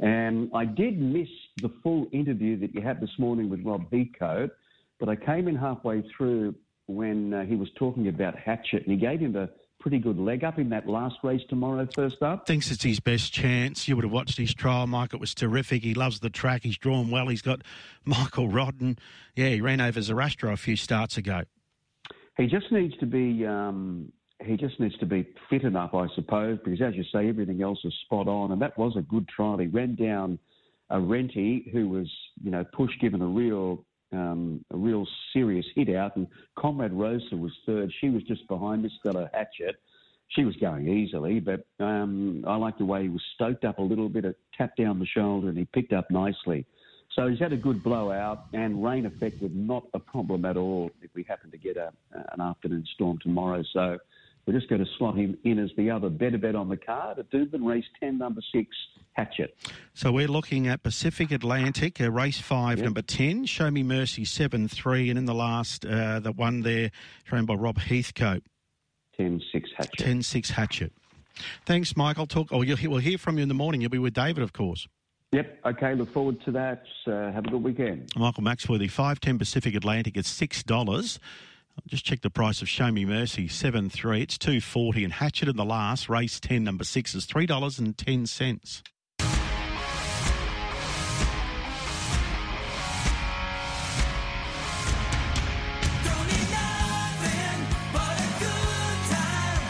And 0.00 0.50
I 0.52 0.64
did 0.64 1.00
miss 1.00 1.28
the 1.62 1.70
full 1.82 2.06
interview 2.12 2.58
that 2.60 2.74
you 2.74 2.82
had 2.82 3.00
this 3.00 3.10
morning 3.18 3.48
with 3.48 3.64
Rob 3.64 3.84
Heathcote, 3.92 4.50
but 4.98 5.08
I 5.08 5.16
came 5.16 5.46
in 5.46 5.56
halfway 5.56 6.02
through 6.16 6.54
when 6.86 7.32
uh, 7.32 7.44
he 7.44 7.56
was 7.56 7.68
talking 7.76 8.08
about 8.08 8.36
Hatchet, 8.36 8.82
and 8.82 8.90
he 8.90 8.96
gave 8.96 9.20
him 9.20 9.36
a 9.36 9.48
pretty 9.86 10.00
good 10.00 10.18
leg 10.18 10.42
up 10.42 10.58
in 10.58 10.68
that 10.70 10.88
last 10.88 11.14
race 11.22 11.42
tomorrow, 11.48 11.86
first 11.94 12.20
up. 12.20 12.44
thinks 12.44 12.72
it's 12.72 12.82
his 12.82 12.98
best 12.98 13.32
chance. 13.32 13.86
You 13.86 13.94
would 13.94 14.04
have 14.04 14.10
watched 14.10 14.36
his 14.36 14.52
trial, 14.52 14.88
Mike. 14.88 15.14
It 15.14 15.20
was 15.20 15.32
terrific. 15.32 15.84
He 15.84 15.94
loves 15.94 16.18
the 16.18 16.28
track. 16.28 16.64
He's 16.64 16.76
drawn 16.76 17.08
well. 17.08 17.28
He's 17.28 17.40
got 17.40 17.62
Michael 18.04 18.48
Rodden. 18.48 18.98
Yeah, 19.36 19.50
he 19.50 19.60
ran 19.60 19.80
over 19.80 20.00
Zarastro 20.00 20.52
a 20.52 20.56
few 20.56 20.74
starts 20.74 21.16
ago. 21.16 21.42
He 22.36 22.48
just 22.48 22.72
needs 22.72 22.96
to 22.96 23.06
be 23.06 23.46
um, 23.46 24.10
he 24.44 24.56
just 24.56 24.80
needs 24.80 24.98
to 24.98 25.06
be 25.06 25.24
fit 25.48 25.62
enough, 25.62 25.94
I 25.94 26.08
suppose, 26.16 26.58
because 26.64 26.82
as 26.82 26.96
you 26.96 27.04
say, 27.12 27.28
everything 27.28 27.62
else 27.62 27.78
is 27.84 27.94
spot 28.06 28.26
on, 28.26 28.50
and 28.50 28.60
that 28.62 28.76
was 28.76 28.96
a 28.96 29.02
good 29.02 29.28
trial. 29.28 29.58
He 29.58 29.68
ran 29.68 29.94
down 29.94 30.40
a 30.90 30.98
Renty 30.98 31.70
who 31.72 31.88
was 31.88 32.10
you 32.42 32.50
know 32.50 32.64
push 32.72 32.90
given 33.00 33.22
a 33.22 33.26
real 33.28 33.84
um, 34.12 34.64
a 34.72 34.76
real 34.76 35.06
serious 35.32 35.66
hit 35.74 35.94
out, 35.94 36.16
and 36.16 36.26
Comrade 36.56 36.92
Rosa 36.92 37.36
was 37.36 37.52
third. 37.66 37.92
She 38.00 38.08
was 38.08 38.22
just 38.24 38.46
behind 38.48 38.82
Miss 38.82 38.92
Stella 39.00 39.30
Hatchet. 39.32 39.76
She 40.28 40.44
was 40.44 40.56
going 40.56 40.88
easily, 40.88 41.38
but 41.38 41.66
um, 41.78 42.44
I 42.46 42.56
like 42.56 42.78
the 42.78 42.84
way 42.84 43.02
he 43.02 43.08
was 43.08 43.22
stoked 43.34 43.64
up 43.64 43.78
a 43.78 43.82
little 43.82 44.08
bit, 44.08 44.24
a 44.24 44.34
tap 44.56 44.76
down 44.76 44.98
the 44.98 45.06
shoulder, 45.06 45.48
and 45.48 45.56
he 45.56 45.64
picked 45.66 45.92
up 45.92 46.10
nicely. 46.10 46.66
So 47.14 47.28
he's 47.28 47.38
had 47.38 47.52
a 47.52 47.56
good 47.56 47.82
blowout, 47.82 48.46
and 48.52 48.82
rain 48.84 49.06
affected 49.06 49.54
not 49.54 49.84
a 49.94 49.98
problem 49.98 50.44
at 50.44 50.56
all 50.56 50.90
if 51.00 51.10
we 51.14 51.22
happen 51.22 51.50
to 51.50 51.58
get 51.58 51.76
a, 51.76 51.92
an 52.12 52.40
afternoon 52.40 52.84
storm 52.94 53.18
tomorrow. 53.22 53.62
So 53.72 53.98
we're 54.46 54.52
just 54.52 54.68
going 54.68 54.84
to 54.84 54.90
slot 54.96 55.16
him 55.16 55.36
in 55.44 55.58
as 55.58 55.70
the 55.76 55.90
other 55.90 56.08
better 56.08 56.38
bet 56.38 56.54
on 56.54 56.68
the 56.68 56.76
card 56.76 57.18
at 57.18 57.30
Doomben 57.30 57.64
Race 57.66 57.84
10, 58.00 58.18
number 58.18 58.40
six, 58.52 58.68
Hatchet. 59.12 59.56
So 59.94 60.12
we're 60.12 60.28
looking 60.28 60.68
at 60.68 60.82
Pacific 60.82 61.30
Atlantic, 61.32 62.00
uh, 62.00 62.10
race 62.10 62.40
five, 62.40 62.78
Yep. 62.78 62.84
number 62.84 63.02
10, 63.02 63.46
Show 63.46 63.70
Me 63.70 63.82
Mercy 63.82 64.24
7 64.24 64.68
3, 64.68 65.10
and 65.10 65.18
in 65.18 65.24
the 65.24 65.34
last, 65.34 65.84
uh, 65.84 66.20
the 66.20 66.32
one 66.32 66.60
there, 66.62 66.90
trained 67.24 67.46
by 67.46 67.54
Rob 67.54 67.78
Heathcote, 67.78 68.44
10, 69.16 69.40
6, 69.52 69.70
Hatchet. 69.76 69.98
10 69.98 70.22
6 70.22 70.50
Hatchet. 70.50 70.92
Thanks, 71.64 71.96
Mike. 71.96 72.18
I'll 72.18 72.26
talk. 72.26 72.48
Oh, 72.50 72.62
you'll, 72.62 72.78
we'll 72.90 72.98
hear 73.00 73.18
from 73.18 73.36
you 73.36 73.42
in 73.42 73.48
the 73.48 73.54
morning. 73.54 73.80
You'll 73.80 73.90
be 73.90 73.98
with 73.98 74.14
David, 74.14 74.42
of 74.42 74.52
course. 74.52 74.86
Yep, 75.32 75.58
okay, 75.66 75.94
look 75.94 76.10
forward 76.12 76.40
to 76.44 76.52
that. 76.52 76.84
Uh, 77.06 77.32
have 77.32 77.44
a 77.46 77.50
good 77.50 77.62
weekend. 77.62 78.10
Michael 78.16 78.42
Maxworthy, 78.44 78.88
510 78.88 79.38
Pacific 79.38 79.74
Atlantic, 79.74 80.16
it's 80.16 80.30
$6. 80.40 80.70
I'll 80.78 81.16
just 81.86 82.04
check 82.04 82.22
the 82.22 82.30
price 82.30 82.62
of 82.62 82.68
Show 82.68 82.90
Me 82.90 83.04
Mercy, 83.04 83.46
7 83.48 83.90
3. 83.90 84.22
It's 84.22 84.38
240 84.38 85.04
And 85.04 85.12
Hatchet 85.12 85.48
in 85.48 85.56
the 85.56 85.64
last, 85.64 86.08
race 86.08 86.40
10, 86.40 86.64
number 86.64 86.84
6 86.84 87.14
is 87.14 87.26
$3.10. 87.26 87.46
Don't 87.46 87.62
need 96.26 96.50
nothing 96.50 97.66
but 97.92 98.18
a 98.18 98.28
good 98.40 99.00
time. 99.10 99.60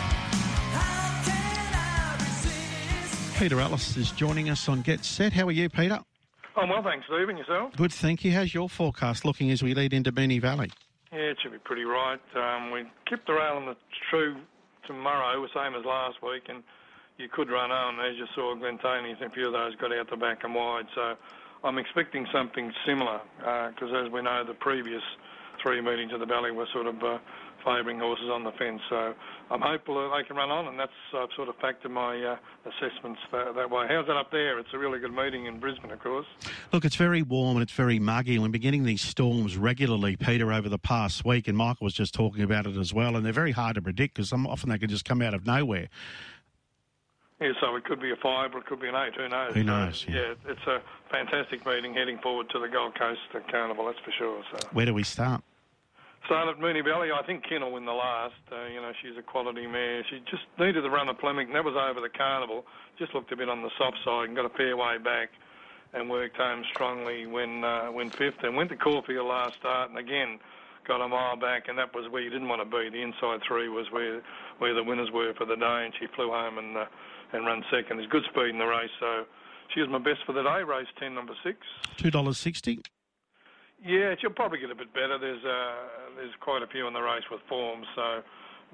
How 0.73 1.25
can 1.25 1.75
I 1.75 2.17
resist? 2.19 3.39
Peter 3.39 3.61
Ellis 3.61 3.97
is 3.97 4.11
joining 4.13 4.49
us 4.49 4.69
on 4.69 4.83
Get 4.83 5.05
Set. 5.05 5.33
How 5.33 5.47
are 5.49 5.53
you, 5.53 5.69
Peter? 5.69 5.99
Oh, 6.57 6.67
well, 6.67 6.83
thanks, 6.83 7.05
Steve. 7.07 7.29
And 7.29 7.39
yourself? 7.39 7.77
Good, 7.77 7.93
thank 7.93 8.25
you. 8.25 8.33
How's 8.33 8.55
your 8.55 8.69
forecast 8.71 9.25
looking 9.27 9.51
as 9.51 9.63
we 9.63 9.75
lead 9.75 9.93
into 9.93 10.11
Moonee 10.11 10.41
Valley? 10.41 10.71
Yeah, 11.17 11.33
it 11.33 11.39
should 11.41 11.53
be 11.53 11.65
pretty 11.65 11.85
right. 11.85 12.21
Um, 12.37 12.71
we 12.71 12.85
kept 13.09 13.27
the 13.27 13.33
rail 13.33 13.57
on 13.57 13.65
the 13.65 13.77
true 14.11 14.37
tomorrow, 14.87 15.41
the 15.41 15.49
same 15.55 15.75
as 15.75 15.83
last 15.83 16.21
week, 16.23 16.43
and 16.51 16.63
you 17.17 17.27
could 17.33 17.49
run 17.49 17.71
on. 17.73 17.99
As 18.05 18.19
you 18.19 18.27
saw, 18.35 18.55
Glentanius 18.55 19.17
and 19.23 19.33
a 19.33 19.35
few 19.35 19.47
of 19.47 19.55
those 19.55 19.75
got 19.77 19.97
out 19.97 20.11
the 20.11 20.17
back 20.19 20.45
and 20.45 20.55
wide. 20.55 20.85
So 20.95 21.17
I'm 21.65 21.79
expecting 21.79 22.27
something 22.31 22.71
similar 22.85 23.23
because, 23.39 23.97
as 23.97 24.13
we 24.13 24.21
know, 24.21 24.45
the 24.47 24.53
previous 24.61 25.01
three 25.63 25.81
meetings 25.81 26.13
of 26.13 26.21
the 26.21 26.27
Valley 26.27 26.51
were 26.51 26.67
sort 26.75 26.87
of 26.87 27.03
uh, 27.03 27.17
favouring 27.67 27.99
horses 27.99 28.31
on 28.33 28.45
the 28.45 28.53
fence. 28.53 28.81
So 28.89 29.13
I'm 29.51 29.61
hopeful 29.61 29.97
that 29.97 30.17
they 30.17 30.23
can 30.27 30.37
run 30.37 30.51
on, 30.51 30.69
and 30.69 30.79
that's 30.79 30.93
I've 31.13 31.29
sort 31.35 31.49
of 31.49 31.59
factored 31.59 31.91
my 31.91 32.15
uh, 32.23 32.37
assessments 32.65 33.21
that, 33.33 33.57
that 33.57 33.69
way. 33.71 33.87
How's 33.89 34.07
that 34.07 34.17
up 34.17 34.31
there? 34.31 34.59
It's 34.61 34.69
a 34.73 34.79
really 34.79 35.01
good 35.01 35.13
meeting 35.13 35.47
in 35.47 35.59
Brisbane, 35.59 35.91
of 35.91 35.99
course. 36.01 36.27
Look, 36.73 36.85
it's 36.85 36.95
very 36.97 37.23
warm 37.23 37.57
and 37.57 37.63
it's 37.65 37.73
very 37.73 37.99
muggy, 37.99 38.35
and 38.35 38.43
we've 38.45 38.53
been 38.53 38.63
getting 38.63 38.85
these 38.85 39.03
storms 39.03 39.57
regularly, 39.57 40.15
Peter, 40.17 40.53
over 40.53 40.69
the 40.69 40.79
past 40.79 41.25
week. 41.25 41.49
And 41.49 41.59
Michael 41.59 41.85
was 41.85 41.95
just 41.95 42.15
talking 42.15 42.43
about 42.43 42.67
it 42.67 42.77
as 42.77 42.95
well. 42.95 43.17
And 43.17 43.27
they're 43.27 43.33
very 43.33 43.53
hard 43.53 43.75
to 43.75 43.83
predict 43.83 44.15
because 44.15 44.33
often 44.33 44.71
they 44.71 44.79
can 44.79 44.89
just 44.89 45.05
come 45.05 45.21
out 45.21 45.35
of 45.35 45.45
nowhere. 45.45 45.89
Yeah, 47.41 47.53
so 47.61 47.77
it 47.77 47.85
could 47.85 48.01
be 48.01 48.13
a 48.13 48.17
five 48.17 48.55
or 48.55 48.59
it 48.61 48.67
could 48.67 48.81
be 48.81 48.89
an 48.89 48.95
eight. 48.95 49.15
Who 49.15 49.29
knows? 49.29 49.55
Who 49.55 49.63
knows, 49.65 50.05
So, 50.07 50.13
yeah. 50.13 50.35
it's 50.49 50.67
a 50.67 50.81
fantastic 51.11 51.67
meeting 51.67 51.93
heading 51.93 52.19
forward 52.23 52.49
to 52.51 52.59
the 52.59 52.69
Gold 52.69 52.99
Coast 52.99 53.21
Carnival. 53.51 53.85
That's 53.87 53.99
for 53.99 54.13
sure. 54.17 54.43
So. 54.53 54.69
Where 54.73 54.87
do 54.87 54.95
we 54.95 55.03
start? 55.03 55.43
Start 56.27 56.59
Moonee 56.59 56.85
Valley. 56.85 57.11
I 57.13 57.25
think 57.25 57.45
Ken 57.49 57.63
will 57.63 57.73
win 57.73 57.85
the 57.85 57.93
last. 57.93 58.35
Uh, 58.51 58.67
you 58.67 58.81
know, 58.81 58.91
she's 59.01 59.17
a 59.17 59.23
quality 59.23 59.67
mare. 59.67 60.05
She 60.11 60.19
just 60.29 60.43
needed 60.59 60.83
the 60.83 60.91
run 60.91 61.07
Plemic, 61.15 61.47
and 61.47 61.55
that 61.55 61.65
was 61.65 61.77
over 61.77 62.01
the 62.01 62.09
carnival. 62.09 62.67
Just 62.99 63.15
looked 63.15 63.31
a 63.31 63.37
bit 63.37 63.49
on 63.49 63.63
the 63.63 63.71
soft 63.79 63.99
side 64.05 64.27
and 64.27 64.35
got 64.37 64.45
a 64.45 64.57
fair 64.57 64.77
way 64.77 64.99
back, 64.99 65.31
and 65.95 66.11
worked 66.11 66.37
home 66.37 66.65
strongly 66.73 67.27
when 67.27 67.63
uh, 67.63 67.87
when 67.87 68.11
fifth, 68.11 68.43
and 68.43 68.57
went 68.57 68.71
to 68.71 68.77
Caulfield 68.77 69.27
last 69.27 69.55
start, 69.55 69.91
and 69.91 69.99
again 69.99 70.41
got 70.85 71.01
a 71.01 71.09
mile 71.09 71.37
back, 71.37 71.69
and 71.69 71.79
that 71.79 71.95
was 71.95 72.11
where 72.11 72.23
you 72.23 72.31
didn't 72.31 72.49
want 72.49 72.63
to 72.63 72.77
be. 72.77 72.91
The 72.91 73.03
inside 73.03 73.41
three 73.47 73.69
was 73.69 73.87
where 73.93 74.21
where 74.59 74.75
the 74.75 74.83
winners 74.83 75.11
were 75.13 75.33
for 75.35 75.47
the 75.47 75.57
day, 75.57 75.85
and 75.85 75.95
she 75.99 76.07
flew 76.17 76.31
home 76.31 76.59
and 76.59 76.77
uh, 76.77 76.87
and 77.35 77.47
run 77.47 77.63
second. 77.71 77.99
There's 77.99 78.11
good 78.11 78.25
speed 78.31 78.51
in 78.51 78.59
the 78.59 78.67
race, 78.67 78.91
so 78.99 79.27
she 79.73 79.81
was 79.81 79.89
my 79.91 79.99
best 79.99 80.27
for 80.27 80.33
the 80.33 80.43
day. 80.43 80.65
Race 80.65 80.89
ten, 80.99 81.15
number 81.15 81.35
six. 81.45 81.59
$2.60? 81.99 82.83
Yeah, 83.85 84.15
she'll 84.21 84.31
probably 84.31 84.59
get 84.59 84.71
a 84.71 84.75
bit 84.75 84.93
better. 84.95 85.19
There's 85.19 85.45
uh, 85.45 86.17
there's 86.17 86.35
quite 86.41 86.63
a 86.63 86.67
few 86.67 86.87
in 86.87 86.95
the 86.95 87.01
race 87.01 87.25
with 87.31 87.41
form, 87.49 87.85
so 87.95 88.23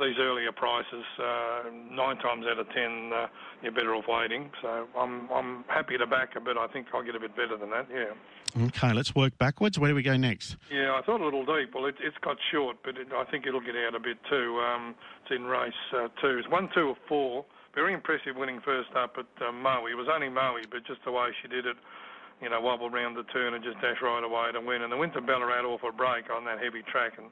these 0.00 0.16
earlier 0.18 0.52
prices, 0.52 1.04
uh, 1.18 1.62
nine 1.90 2.16
times 2.18 2.46
out 2.48 2.58
of 2.58 2.68
ten, 2.70 3.10
uh, 3.12 3.26
you're 3.62 3.72
better 3.72 3.94
off 3.94 4.04
waiting. 4.08 4.50
So 4.62 4.86
I'm 4.96 5.28
I'm 5.30 5.64
happy 5.68 5.98
to 5.98 6.06
back 6.06 6.34
her, 6.34 6.40
but 6.40 6.56
I 6.56 6.66
think 6.68 6.86
I'll 6.94 7.02
get 7.02 7.16
a 7.16 7.20
bit 7.20 7.36
better 7.36 7.56
than 7.56 7.70
that. 7.70 7.88
Yeah. 7.92 8.66
Okay, 8.66 8.92
let's 8.92 9.14
work 9.14 9.36
backwards. 9.38 9.78
Where 9.78 9.90
do 9.90 9.94
we 9.94 10.02
go 10.02 10.16
next? 10.16 10.56
Yeah, 10.70 10.94
I 10.94 11.02
thought 11.04 11.20
a 11.20 11.24
little 11.24 11.46
deep. 11.46 11.74
Well, 11.74 11.86
it, 11.86 11.96
it's 12.00 12.18
got 12.22 12.36
short, 12.50 12.76
but 12.84 12.96
it, 12.98 13.08
I 13.14 13.24
think 13.24 13.46
it'll 13.46 13.60
get 13.60 13.76
out 13.76 13.94
a 13.94 14.00
bit 14.00 14.18
too. 14.28 14.60
Um, 14.60 14.94
it's 15.22 15.34
in 15.34 15.44
race 15.44 15.72
uh, 15.94 16.08
two. 16.20 16.38
It's 16.38 16.48
one, 16.48 16.68
two, 16.74 16.88
or 16.88 16.96
four. 17.08 17.44
Very 17.74 17.94
impressive 17.94 18.36
winning 18.36 18.60
first 18.62 18.90
up 18.94 19.16
at 19.16 19.46
uh, 19.46 19.52
Maui. 19.52 19.92
It 19.92 19.94
was 19.94 20.08
only 20.12 20.28
Maui, 20.28 20.62
but 20.70 20.84
just 20.86 21.00
the 21.04 21.12
way 21.12 21.28
she 21.40 21.48
did 21.48 21.64
it, 21.64 21.76
you 22.42 22.50
know, 22.50 22.60
wobble 22.60 22.90
round 22.90 23.16
the 23.16 23.22
turn 23.32 23.54
and 23.54 23.62
just 23.62 23.80
dash 23.80 24.02
right 24.02 24.24
away 24.24 24.50
to 24.52 24.60
win. 24.60 24.82
And 24.82 24.92
the 24.92 24.96
went 24.96 25.14
to 25.14 25.20
Ballarat 25.20 25.64
off 25.64 25.80
a 25.86 25.92
break 25.92 26.28
on 26.28 26.44
that 26.44 26.58
heavy 26.58 26.82
track 26.90 27.14
and 27.16 27.30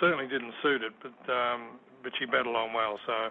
certainly 0.00 0.26
didn't 0.26 0.52
suit 0.62 0.82
it, 0.82 0.92
but 1.02 1.32
um, 1.32 1.78
but 2.02 2.12
she 2.18 2.24
battled 2.24 2.56
on 2.56 2.72
well. 2.72 2.98
So 3.06 3.30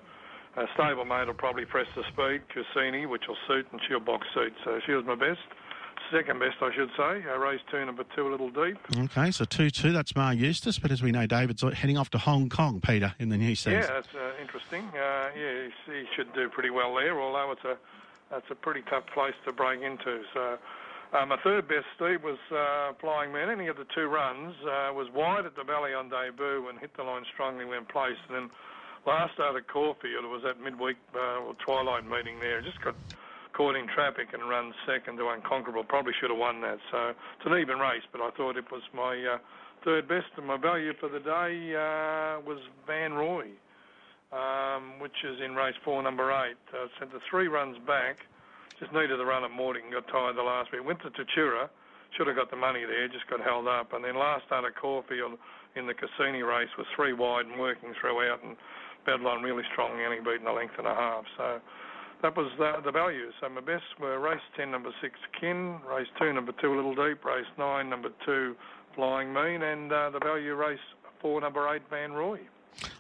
uh, 0.62 0.66
stablemate 0.78 1.28
will 1.28 1.34
probably 1.34 1.66
press 1.66 1.88
the 1.96 2.04
speed. 2.14 2.42
Cassini, 2.54 3.06
which 3.06 3.24
will 3.28 3.38
suit, 3.48 3.66
and 3.72 3.82
she'll 3.88 4.00
box 4.00 4.28
suit. 4.34 4.54
So 4.64 4.80
she 4.86 4.94
was 4.94 5.06
my 5.06 5.16
best. 5.16 5.42
Second 6.12 6.40
best, 6.40 6.58
I 6.62 6.70
should 6.76 6.90
say. 6.96 7.24
Uh, 7.28 7.38
race 7.40 7.62
two, 7.72 7.84
number 7.84 8.04
two, 8.16 8.28
a 8.28 8.30
little 8.30 8.52
deep. 8.52 8.78
Okay, 8.96 9.32
so 9.32 9.44
2 9.44 9.72
2, 9.72 9.92
that's 9.92 10.16
Maher 10.16 10.34
Eustace. 10.34 10.78
But 10.78 10.92
as 10.92 11.02
we 11.02 11.12
know, 11.12 11.26
David's 11.26 11.64
heading 11.74 11.98
off 11.98 12.12
to 12.12 12.20
Hong 12.20 12.48
Kong, 12.50 12.80
Peter, 12.80 13.16
in 13.18 13.30
the 13.30 13.38
new 13.38 13.56
season. 13.56 13.74
Yeah, 13.74 13.88
that's 13.88 14.14
uh, 14.14 14.40
interesting. 14.40 14.84
Uh, 14.90 15.30
yeah, 15.36 15.70
he, 15.88 15.94
he 15.94 16.06
should 16.16 16.32
do 16.34 16.48
pretty 16.50 16.70
well 16.70 16.94
there, 16.94 17.20
although 17.20 17.52
it's 17.52 17.64
a 17.64 17.78
that's 18.30 18.50
a 18.50 18.56
pretty 18.56 18.82
tough 18.90 19.06
place 19.14 19.34
to 19.46 19.52
break 19.52 19.82
into. 19.82 20.22
So, 20.34 20.58
uh, 21.14 21.26
my 21.26 21.38
third 21.44 21.68
best, 21.68 21.86
Steve, 21.96 22.24
was 22.24 22.38
uh, 22.52 22.94
Flying 23.00 23.32
Man. 23.32 23.50
Any 23.50 23.68
of 23.68 23.78
the 23.78 23.86
two 23.96 24.08
runs 24.08 24.56
uh, 24.64 24.94
was 24.94 25.08
wide 25.14 25.46
at 25.46 25.56
the 25.56 25.64
Valley 25.64 25.94
on 25.94 26.10
debut 26.10 26.68
and 26.70 26.80
hit 26.80 26.96
the 26.98 27.04
line 27.04 27.24
strongly 27.34 27.66
when 27.66 27.86
placed. 27.86 28.22
And 28.30 28.36
then 28.36 28.50
last 29.06 29.34
start 29.34 29.56
at 29.56 29.68
Caulfield, 29.68 30.26
it 30.26 30.28
was 30.28 30.44
that 30.44 30.60
midweek 30.60 30.98
uh, 31.16 31.46
or 31.46 31.56
twilight 31.66 32.06
meeting 32.06 32.40
there. 32.40 32.62
Just 32.62 32.82
got 32.82 32.96
caught 33.54 33.76
in 33.76 33.88
traffic 33.88 34.34
and 34.34 34.48
run 34.50 34.74
second 34.86 35.18
to 35.18 35.30
Unconquerable. 35.30 35.84
Probably 35.84 36.14
should 36.20 36.30
have 36.30 36.40
won 36.40 36.62
that. 36.62 36.80
So 36.92 37.10
it's 37.10 37.46
an 37.46 37.58
even 37.58 37.80
race, 37.80 38.04
but 38.12 38.22
I 38.22 38.32
thought 38.32 38.58
it 38.58 38.72
was 38.72 38.84
my 38.94 39.16
uh, 39.16 39.38
third 39.84 40.08
best. 40.08 40.28
And 40.38 40.46
my 40.46 40.58
value 40.58 40.94
for 41.00 41.10
the 41.10 41.20
day 41.20 41.76
uh, 41.76 42.42
was 42.42 42.60
Van 42.88 43.14
Roy 43.14 43.48
um, 44.36 45.00
which 45.00 45.24
is 45.24 45.40
in 45.42 45.56
race 45.56 45.76
four, 45.84 46.02
number 46.02 46.32
eight. 46.32 46.58
Uh, 46.74 46.88
sent 47.00 47.12
the 47.12 47.20
three 47.30 47.48
runs 47.48 47.78
back. 47.86 48.26
Just 48.80 48.92
needed 48.92 49.20
the 49.20 49.26
run 49.26 49.44
at 49.44 49.52
and 49.52 49.92
got 49.92 50.08
tired 50.12 50.36
the 50.36 50.44
last 50.44 50.72
bit. 50.72 50.84
Went 50.84 51.00
to 51.04 51.10
Tatura. 51.12 51.70
Should 52.18 52.28
have 52.28 52.36
got 52.36 52.50
the 52.50 52.56
money 52.56 52.86
there, 52.86 53.08
just 53.08 53.28
got 53.28 53.42
held 53.42 53.68
up. 53.68 53.92
And 53.92 54.04
then 54.04 54.16
last 54.16 54.46
start 54.46 54.64
at 54.64 54.76
Caulfield 54.80 55.38
in 55.76 55.88
the 55.88 55.94
Cassini 55.94 56.44
race 56.44 56.72
was 56.78 56.88
three 56.96 57.12
wide 57.12 57.46
and 57.46 57.60
working 57.60 57.94
throughout 58.00 58.44
and 58.44 58.56
on 59.08 59.44
really 59.44 59.64
strongly, 59.72 60.04
only 60.04 60.18
beaten 60.18 60.48
a 60.48 60.54
length 60.54 60.74
and 60.78 60.88
a 60.88 60.96
half. 60.96 61.24
So 61.38 61.60
that 62.22 62.36
was 62.36 62.52
the, 62.58 62.82
the. 62.84 62.92
So 63.40 63.50
my 63.50 63.62
best 63.62 63.84
were 64.00 64.20
race 64.20 64.42
10, 64.58 64.72
number 64.72 64.90
6, 65.02 65.14
Kin, 65.40 65.80
race 65.88 66.08
2, 66.20 66.34
number 66.34 66.54
2, 66.60 66.74
A 66.74 66.76
Little 66.76 66.96
Deep, 66.96 67.24
race 67.24 67.46
9, 67.58 67.90
number 67.90 68.10
2, 68.26 68.56
Flying 68.96 69.34
Mean, 69.34 69.62
and 69.62 69.92
uh, 69.92 70.10
the 70.10 70.20
value 70.20 70.56
race 70.56 70.80
4, 71.22 71.42
number 71.42 71.68
8, 71.74 71.82
Van 71.90 72.14
Roy. 72.14 72.40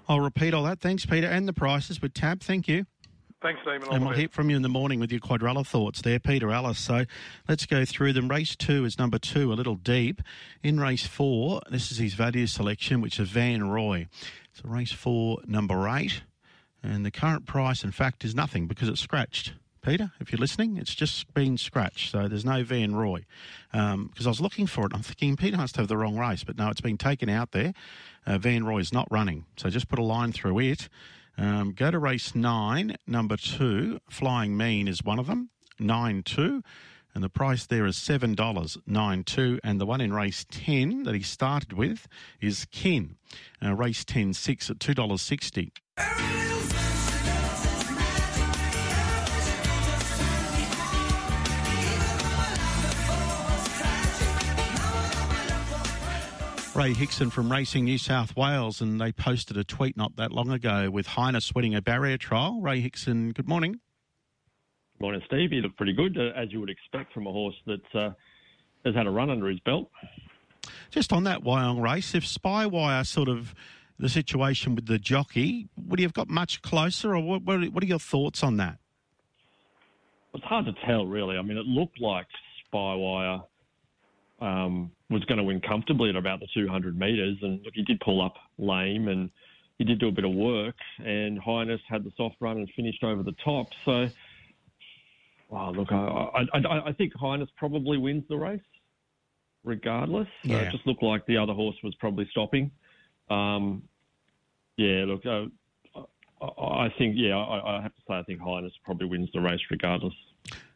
I'll 0.07 0.19
repeat 0.19 0.53
all 0.53 0.63
that. 0.63 0.79
Thanks, 0.79 1.05
Peter. 1.05 1.27
And 1.27 1.47
the 1.47 1.53
prices 1.53 2.01
with 2.01 2.13
Tab. 2.13 2.41
Thank 2.41 2.67
you. 2.67 2.85
Thanks. 3.45 3.61
All 3.67 3.93
And 3.93 4.03
we'll 4.03 4.15
hear 4.15 4.27
from 4.27 4.49
you 4.49 4.55
in 4.55 4.63
the 4.63 4.69
morning 4.69 4.99
with 4.99 5.11
your 5.11 5.21
quadrilla 5.21 5.63
thoughts 5.67 6.01
there, 6.01 6.17
Peter 6.17 6.49
Ellis. 6.49 6.79
So 6.79 7.05
let's 7.47 7.67
go 7.67 7.85
through 7.85 8.13
them. 8.13 8.27
Race 8.27 8.55
two 8.55 8.85
is 8.85 8.97
number 8.97 9.19
two, 9.19 9.53
a 9.53 9.55
little 9.55 9.75
deep. 9.75 10.23
In 10.63 10.79
race 10.79 11.05
four, 11.05 11.61
this 11.69 11.91
is 11.91 11.99
his 11.99 12.15
value 12.15 12.47
selection, 12.47 13.01
which 13.01 13.19
is 13.19 13.29
Van 13.29 13.69
Roy. 13.69 14.07
So 14.53 14.67
race 14.67 14.91
four, 14.91 15.41
number 15.45 15.87
eight. 15.87 16.23
And 16.81 17.05
the 17.05 17.11
current 17.11 17.45
price, 17.45 17.83
in 17.83 17.91
fact, 17.91 18.25
is 18.25 18.33
nothing 18.33 18.65
because 18.65 18.89
it's 18.89 19.01
scratched. 19.01 19.53
Peter, 19.83 20.11
if 20.19 20.31
you're 20.31 20.39
listening, 20.39 20.77
it's 20.77 20.95
just 20.95 21.31
been 21.35 21.55
scratched. 21.55 22.09
So 22.09 22.27
there's 22.27 22.45
no 22.45 22.63
Van 22.63 22.95
Roy. 22.95 23.25
Because 23.71 24.25
I 24.25 24.29
was 24.29 24.41
looking 24.41 24.65
for 24.65 24.87
it. 24.87 24.91
I'm 24.95 25.03
thinking 25.03 25.35
Peter 25.35 25.57
must 25.57 25.77
have 25.77 25.87
the 25.87 25.97
wrong 25.97 26.17
race. 26.17 26.43
But 26.43 26.57
no, 26.57 26.69
it's 26.69 26.81
been 26.81 26.97
taken 26.97 27.29
out 27.29 27.51
there. 27.51 27.73
Uh, 28.25 28.39
Van 28.39 28.63
Roy's 28.63 28.91
not 28.91 29.07
running. 29.11 29.45
So 29.55 29.69
just 29.69 29.87
put 29.87 29.99
a 29.99 30.03
line 30.03 30.31
through 30.31 30.57
it. 30.61 30.89
Um, 31.37 31.73
go 31.73 31.91
to 31.91 31.99
race 31.99 32.33
nine, 32.35 32.95
number 33.05 33.37
two. 33.37 33.99
Flying 34.09 34.55
Mean 34.55 34.87
is 34.87 35.03
one 35.03 35.19
of 35.19 35.27
them, 35.27 35.49
nine 35.79 36.23
two. 36.23 36.63
And 37.13 37.23
the 37.23 37.29
price 37.29 37.65
there 37.65 37.85
is 37.85 37.95
seven 37.95 38.35
dollars 38.35 38.77
nine 38.85 39.23
two. 39.23 39.59
And 39.63 39.79
the 39.79 39.85
one 39.85 40.01
in 40.01 40.13
race 40.13 40.45
10 40.49 41.03
that 41.03 41.15
he 41.15 41.21
started 41.21 41.73
with 41.73 42.07
is 42.41 42.67
Kin, 42.71 43.15
uh, 43.63 43.73
race 43.73 44.03
10 44.03 44.33
6 44.33 44.69
at 44.69 44.79
$2.60. 44.79 46.44
Ray 56.75 56.93
Hickson 56.93 57.29
from 57.29 57.49
Racing 57.49 57.85
New 57.85 57.97
South 57.97 58.35
Wales, 58.35 58.81
and 58.81 58.99
they 58.99 59.13
posted 59.13 59.55
a 59.55 59.63
tweet 59.63 59.95
not 59.95 60.17
that 60.17 60.33
long 60.33 60.51
ago 60.51 60.89
with 60.91 61.07
Highness 61.07 61.45
sweating 61.45 61.73
a 61.73 61.81
barrier 61.81 62.17
trial. 62.17 62.59
Ray 62.59 62.81
Hickson, 62.81 63.31
good 63.31 63.47
morning. 63.47 63.71
Good 63.71 65.01
Morning, 65.01 65.21
Steve. 65.25 65.53
You 65.53 65.61
look 65.61 65.77
pretty 65.77 65.93
good, 65.93 66.17
uh, 66.17 66.37
as 66.37 66.51
you 66.51 66.59
would 66.59 66.69
expect 66.69 67.13
from 67.13 67.27
a 67.27 67.31
horse 67.31 67.55
that 67.65 67.95
uh, 67.95 68.09
has 68.83 68.93
had 68.93 69.07
a 69.07 69.09
run 69.09 69.29
under 69.29 69.47
his 69.47 69.61
belt. 69.61 69.89
Just 70.91 71.13
on 71.13 71.23
that 71.23 71.43
Wyong 71.43 71.81
race, 71.81 72.13
if 72.13 72.25
Spywire 72.25 73.05
sort 73.05 73.29
of 73.29 73.55
the 73.97 74.09
situation 74.09 74.75
with 74.75 74.85
the 74.85 74.99
jockey, 74.99 75.69
would 75.77 75.99
he 75.99 76.03
have 76.03 76.13
got 76.13 76.27
much 76.27 76.61
closer, 76.61 77.15
or 77.15 77.21
what, 77.21 77.43
what 77.43 77.63
are 77.63 77.65
what 77.67 77.83
are 77.85 77.87
your 77.87 77.99
thoughts 77.99 78.43
on 78.43 78.57
that? 78.57 78.79
It's 80.33 80.43
hard 80.43 80.65
to 80.65 80.73
tell, 80.85 81.05
really. 81.05 81.37
I 81.37 81.41
mean, 81.41 81.57
it 81.57 81.65
looked 81.65 82.01
like 82.01 82.27
Spywire 82.73 83.43
um, 84.41 84.91
was 85.09 85.23
going 85.25 85.37
to 85.37 85.43
win 85.43 85.61
comfortably 85.61 86.09
at 86.09 86.15
about 86.15 86.39
the 86.39 86.47
200 86.53 86.97
metres, 86.97 87.37
and 87.41 87.63
look, 87.63 87.73
he 87.75 87.83
did 87.83 87.99
pull 87.99 88.23
up 88.23 88.35
lame, 88.57 89.07
and 89.07 89.29
he 89.77 89.83
did 89.83 89.99
do 89.99 90.07
a 90.07 90.11
bit 90.11 90.25
of 90.25 90.31
work, 90.33 90.75
and 90.99 91.37
Highness 91.37 91.81
had 91.87 92.03
the 92.03 92.11
soft 92.17 92.35
run 92.39 92.57
and 92.57 92.69
finished 92.75 93.03
over 93.03 93.23
the 93.23 93.35
top. 93.43 93.67
So, 93.85 94.07
wow, 95.49 95.71
look, 95.71 95.91
I, 95.91 96.45
I, 96.53 96.89
I, 96.89 96.93
think 96.93 97.13
Highness 97.13 97.49
probably 97.57 97.97
wins 97.97 98.23
the 98.29 98.37
race, 98.37 98.61
regardless. 99.63 100.27
Uh, 100.45 100.49
Yeah. 100.49 100.57
it 100.61 100.71
just 100.71 100.87
looked 100.87 101.03
like 101.03 101.25
the 101.27 101.37
other 101.37 101.53
horse 101.53 101.75
was 101.83 101.93
probably 101.95 102.27
stopping. 102.31 102.71
Um, 103.29 103.83
yeah, 104.77 105.05
look, 105.05 105.25
uh, 105.25 105.45
I, 106.41 106.85
I 106.85 106.93
think, 106.97 107.15
yeah, 107.17 107.35
I, 107.35 107.77
I 107.77 107.81
have 107.81 107.93
to 107.95 108.01
say, 108.07 108.13
I 108.15 108.23
think 108.23 108.39
Highness 108.39 108.73
probably 108.83 109.07
wins 109.07 109.29
the 109.33 109.41
race 109.41 109.61
regardless. 109.69 110.13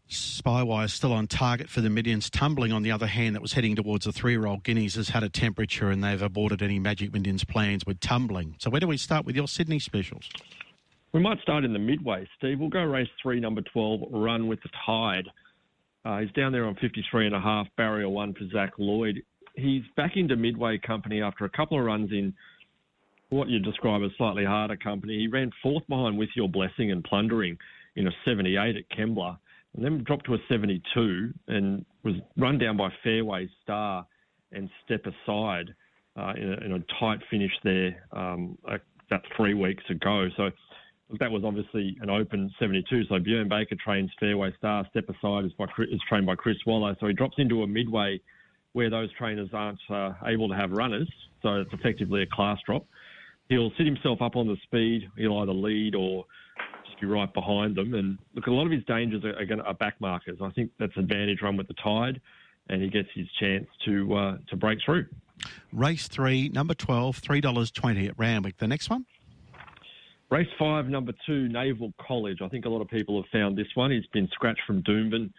Spywire 0.10 0.90
still 0.90 1.14
on 1.14 1.28
target 1.28 1.70
for 1.70 1.82
the 1.82 1.90
Millions. 1.90 2.30
Tumbling, 2.30 2.72
on 2.72 2.82
the 2.82 2.92
other 2.92 3.06
hand, 3.06 3.36
that 3.36 3.42
was 3.42 3.54
heading 3.54 3.76
towards 3.76 4.06
the 4.06 4.12
three-year-old 4.12 4.64
Guineas, 4.64 4.96
has 4.96 5.10
had 5.10 5.24
a 5.24 5.30
temperature 5.30 5.92
and 5.92 6.04
they've 6.04 6.22
aborted 6.22 6.64
any 6.64 6.80
Magic 6.80 7.14
Millions 7.14 7.44
plans 7.44 7.86
with 7.86 8.00
tumbling. 8.00 8.56
So 8.58 8.70
where 8.70 8.80
do 8.80 8.88
we 8.88 8.98
start 8.98 9.26
with 9.26 9.36
your 9.36 9.48
Sydney 9.48 9.78
specials? 9.78 10.28
We 11.12 11.20
might 11.20 11.40
start 11.42 11.64
in 11.64 11.74
the 11.74 11.80
midway, 11.80 12.28
Steve. 12.38 12.60
We'll 12.60 12.70
go 12.70 12.84
race 12.84 13.08
three, 13.22 13.40
number 13.40 13.62
12, 13.62 14.02
Run 14.12 14.48
with 14.48 14.62
the 14.64 14.70
Tide. 14.86 15.28
Uh, 16.06 16.20
he's 16.20 16.32
down 16.32 16.52
there 16.52 16.66
on 16.66 16.76
53 16.76 17.28
and 17.28 17.36
a 17.36 17.40
half, 17.40 17.68
barrier 17.78 18.10
one 18.10 18.34
for 18.34 18.48
Zac 18.52 18.74
Lloyd. 18.78 19.22
He's 19.56 19.84
back 19.96 20.14
into 20.16 20.36
midway 20.36 20.78
company 20.78 21.22
after 21.22 21.46
a 21.46 21.50
couple 21.50 21.78
of 21.78 21.86
runs 21.86 22.12
in 22.12 22.34
what 23.30 23.48
you 23.48 23.60
describe 23.60 24.02
as 24.04 24.12
slightly 24.18 24.46
harder 24.46 24.78
company. 24.78 25.20
He 25.20 25.28
ran 25.28 25.52
fourth 25.62 25.86
behind 25.88 26.18
With 26.18 26.30
Your 26.36 26.50
Blessing 26.50 26.92
and 26.92 27.04
Plundering 27.04 27.58
in 27.96 28.08
a 28.08 28.12
78 28.26 28.76
at 28.76 28.98
Kembla, 28.98 29.38
and 29.76 29.86
then 29.86 30.04
dropped 30.04 30.26
to 30.26 30.34
a 30.34 30.38
72 30.50 31.32
and 31.48 31.86
was 32.04 32.16
run 32.38 32.58
down 32.58 32.78
by 32.78 32.90
Fairway 33.04 33.50
Star 33.64 34.06
and 34.52 34.70
Step 34.84 35.06
Aside 35.06 35.74
uh, 36.18 36.34
in, 36.36 36.54
a, 36.54 36.66
in 36.66 36.72
a 36.74 37.00
tight 37.00 37.20
finish 37.30 37.52
there 37.64 38.04
um, 38.12 38.58
about 38.66 39.22
three 39.38 39.54
weeks 39.54 39.84
ago. 39.90 40.28
So 40.36 40.50
that 41.20 41.32
was 41.32 41.44
obviously 41.44 41.98
an 42.02 42.10
open 42.10 42.52
72. 42.60 43.06
So 43.06 43.20
Bjorn 43.20 43.50
Baker 43.50 43.76
trains 43.84 44.12
Fairway 44.20 44.54
Star. 44.58 44.86
Step 44.90 45.06
Aside 45.10 45.46
is, 45.46 45.52
by, 45.54 45.66
is 45.92 46.02
trained 46.08 46.26
by 46.26 46.36
Chris 46.36 46.58
Waller. 46.66 46.96
So 47.00 47.08
he 47.08 47.14
drops 47.14 47.36
into 47.38 47.64
a 47.64 47.68
midway 47.68 48.20
where 48.74 48.90
those 48.90 49.12
trainers 49.14 49.50
aren't 49.54 49.80
uh, 49.90 50.12
able 50.26 50.50
to 50.50 50.56
have 50.56 50.72
runners. 50.72 51.10
So 51.42 51.56
it's 51.56 51.74
effectively 51.74 52.24
a 52.24 52.28
class 52.28 52.60
drop. 52.66 52.86
He'll 53.50 53.72
sit 53.78 53.88
himself 53.88 54.22
up 54.22 54.36
on 54.36 54.48
the 54.48 54.58
speed. 54.64 55.10
He'll 55.18 55.38
either 55.40 55.54
lead 55.54 55.96
or 55.96 56.26
be 57.00 57.08
right 57.08 57.32
behind 57.34 57.76
them. 57.76 57.94
And 57.94 58.18
look, 58.36 58.48
a 58.48 58.52
lot 58.52 58.66
of 58.66 58.72
his 58.72 58.84
dangers 58.86 59.24
are, 59.24 59.38
are, 59.40 59.46
going 59.46 59.60
to, 59.60 59.66
are 59.66 59.74
back 59.74 60.00
markers. 60.00 60.40
I 60.42 60.50
think 60.52 60.72
that's 60.80 60.96
advantage 60.98 61.42
run 61.42 61.58
with 61.58 61.68
the 61.68 61.76
tide, 61.76 62.22
and 62.70 62.82
he 62.82 62.90
gets 62.90 63.10
his 63.14 63.28
chance 63.40 63.68
to 63.86 64.14
uh, 64.16 64.38
to 64.50 64.56
break 64.56 64.80
through. 64.86 65.06
Race 65.72 66.08
three, 66.08 66.50
number 66.50 66.74
12, 66.74 67.22
$3.20 67.22 68.10
at 68.10 68.20
Randwick. 68.20 68.58
The 68.58 68.68
next 68.68 68.90
one? 68.90 69.06
Race 70.30 70.48
five, 70.60 70.88
number 70.88 71.14
two, 71.26 71.48
Naval 71.48 71.92
College. 72.06 72.40
I 72.44 72.50
think 72.50 72.66
a 72.66 72.70
lot 72.70 72.82
of 72.82 72.88
people 72.88 73.20
have 73.20 73.30
found 73.32 73.58
this 73.58 73.68
one. 73.74 73.90
He's 73.90 74.06
been 74.14 74.28
scratched 74.34 74.62
from 74.68 74.84
Doomben 74.84 75.32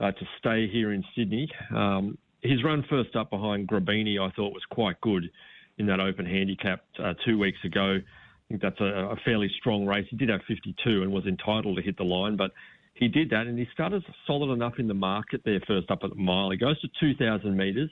uh, 0.00 0.10
to 0.10 0.26
stay 0.38 0.68
here 0.68 0.92
in 0.92 1.04
Sydney. 1.14 1.48
Um, 1.74 2.18
his 2.42 2.64
run 2.64 2.84
first 2.90 3.14
up 3.14 3.30
behind 3.30 3.68
Grabini, 3.68 4.20
I 4.20 4.30
thought, 4.34 4.52
was 4.52 4.64
quite 4.68 5.00
good 5.00 5.30
in 5.78 5.86
that 5.86 6.00
open 6.00 6.26
handicap 6.26 6.84
uh, 6.98 7.14
two 7.24 7.38
weeks 7.38 7.58
ago. 7.64 8.00
I 8.46 8.52
think 8.52 8.62
that's 8.62 8.80
a, 8.80 8.84
a, 8.84 9.16
fairly 9.24 9.50
strong 9.58 9.86
race. 9.86 10.06
He 10.08 10.16
did 10.16 10.28
have 10.28 10.40
52 10.46 11.02
and 11.02 11.10
was 11.10 11.26
entitled 11.26 11.76
to 11.76 11.82
hit 11.82 11.96
the 11.96 12.04
line, 12.04 12.36
but 12.36 12.52
he 12.94 13.08
did 13.08 13.30
that 13.30 13.46
and 13.46 13.58
he 13.58 13.66
started 13.72 14.04
solid 14.26 14.52
enough 14.52 14.74
in 14.78 14.86
the 14.86 14.94
market 14.94 15.42
there 15.44 15.60
first 15.66 15.90
up 15.90 16.04
at 16.04 16.10
the 16.10 16.16
mile. 16.16 16.50
He 16.50 16.56
goes 16.56 16.80
to 16.80 16.88
2,000 17.00 17.56
metres. 17.56 17.90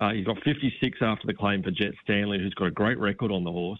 Uh, 0.00 0.10
he's 0.10 0.26
got 0.26 0.42
56 0.42 0.98
after 1.00 1.26
the 1.26 1.34
claim 1.34 1.62
for 1.62 1.70
Jett 1.70 1.94
Stanley, 2.02 2.38
who's 2.38 2.52
got 2.54 2.66
a 2.66 2.70
great 2.70 2.98
record 2.98 3.30
on 3.30 3.44
the 3.44 3.52
horse. 3.52 3.78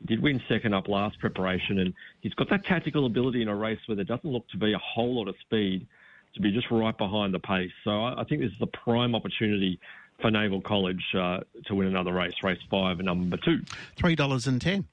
He 0.00 0.06
did 0.06 0.20
win 0.20 0.42
second 0.48 0.74
up 0.74 0.88
last 0.88 1.18
preparation, 1.20 1.78
and 1.78 1.94
he's 2.20 2.34
got 2.34 2.50
that 2.50 2.64
tactical 2.66 3.06
ability 3.06 3.40
in 3.40 3.48
a 3.48 3.54
race 3.54 3.78
where 3.86 3.96
there 3.96 4.04
doesn't 4.04 4.28
look 4.28 4.46
to 4.48 4.58
be 4.58 4.72
a 4.72 4.78
whole 4.78 5.16
lot 5.16 5.28
of 5.28 5.36
speed 5.40 5.86
to 6.34 6.40
be 6.40 6.50
just 6.50 6.70
right 6.70 6.96
behind 6.98 7.32
the 7.32 7.38
pace. 7.38 7.70
So 7.84 8.04
I, 8.04 8.20
I 8.20 8.24
think 8.24 8.42
this 8.42 8.50
is 8.50 8.60
a 8.60 8.66
prime 8.66 9.14
opportunity 9.14 9.78
for 10.20 10.30
Naval 10.30 10.60
College 10.60 11.02
uh, 11.16 11.40
to 11.66 11.74
win 11.74 11.86
another 11.86 12.12
race, 12.12 12.34
race 12.42 12.58
five, 12.70 12.98
number 12.98 13.36
two. 13.38 13.60
$3.10. 13.96 14.84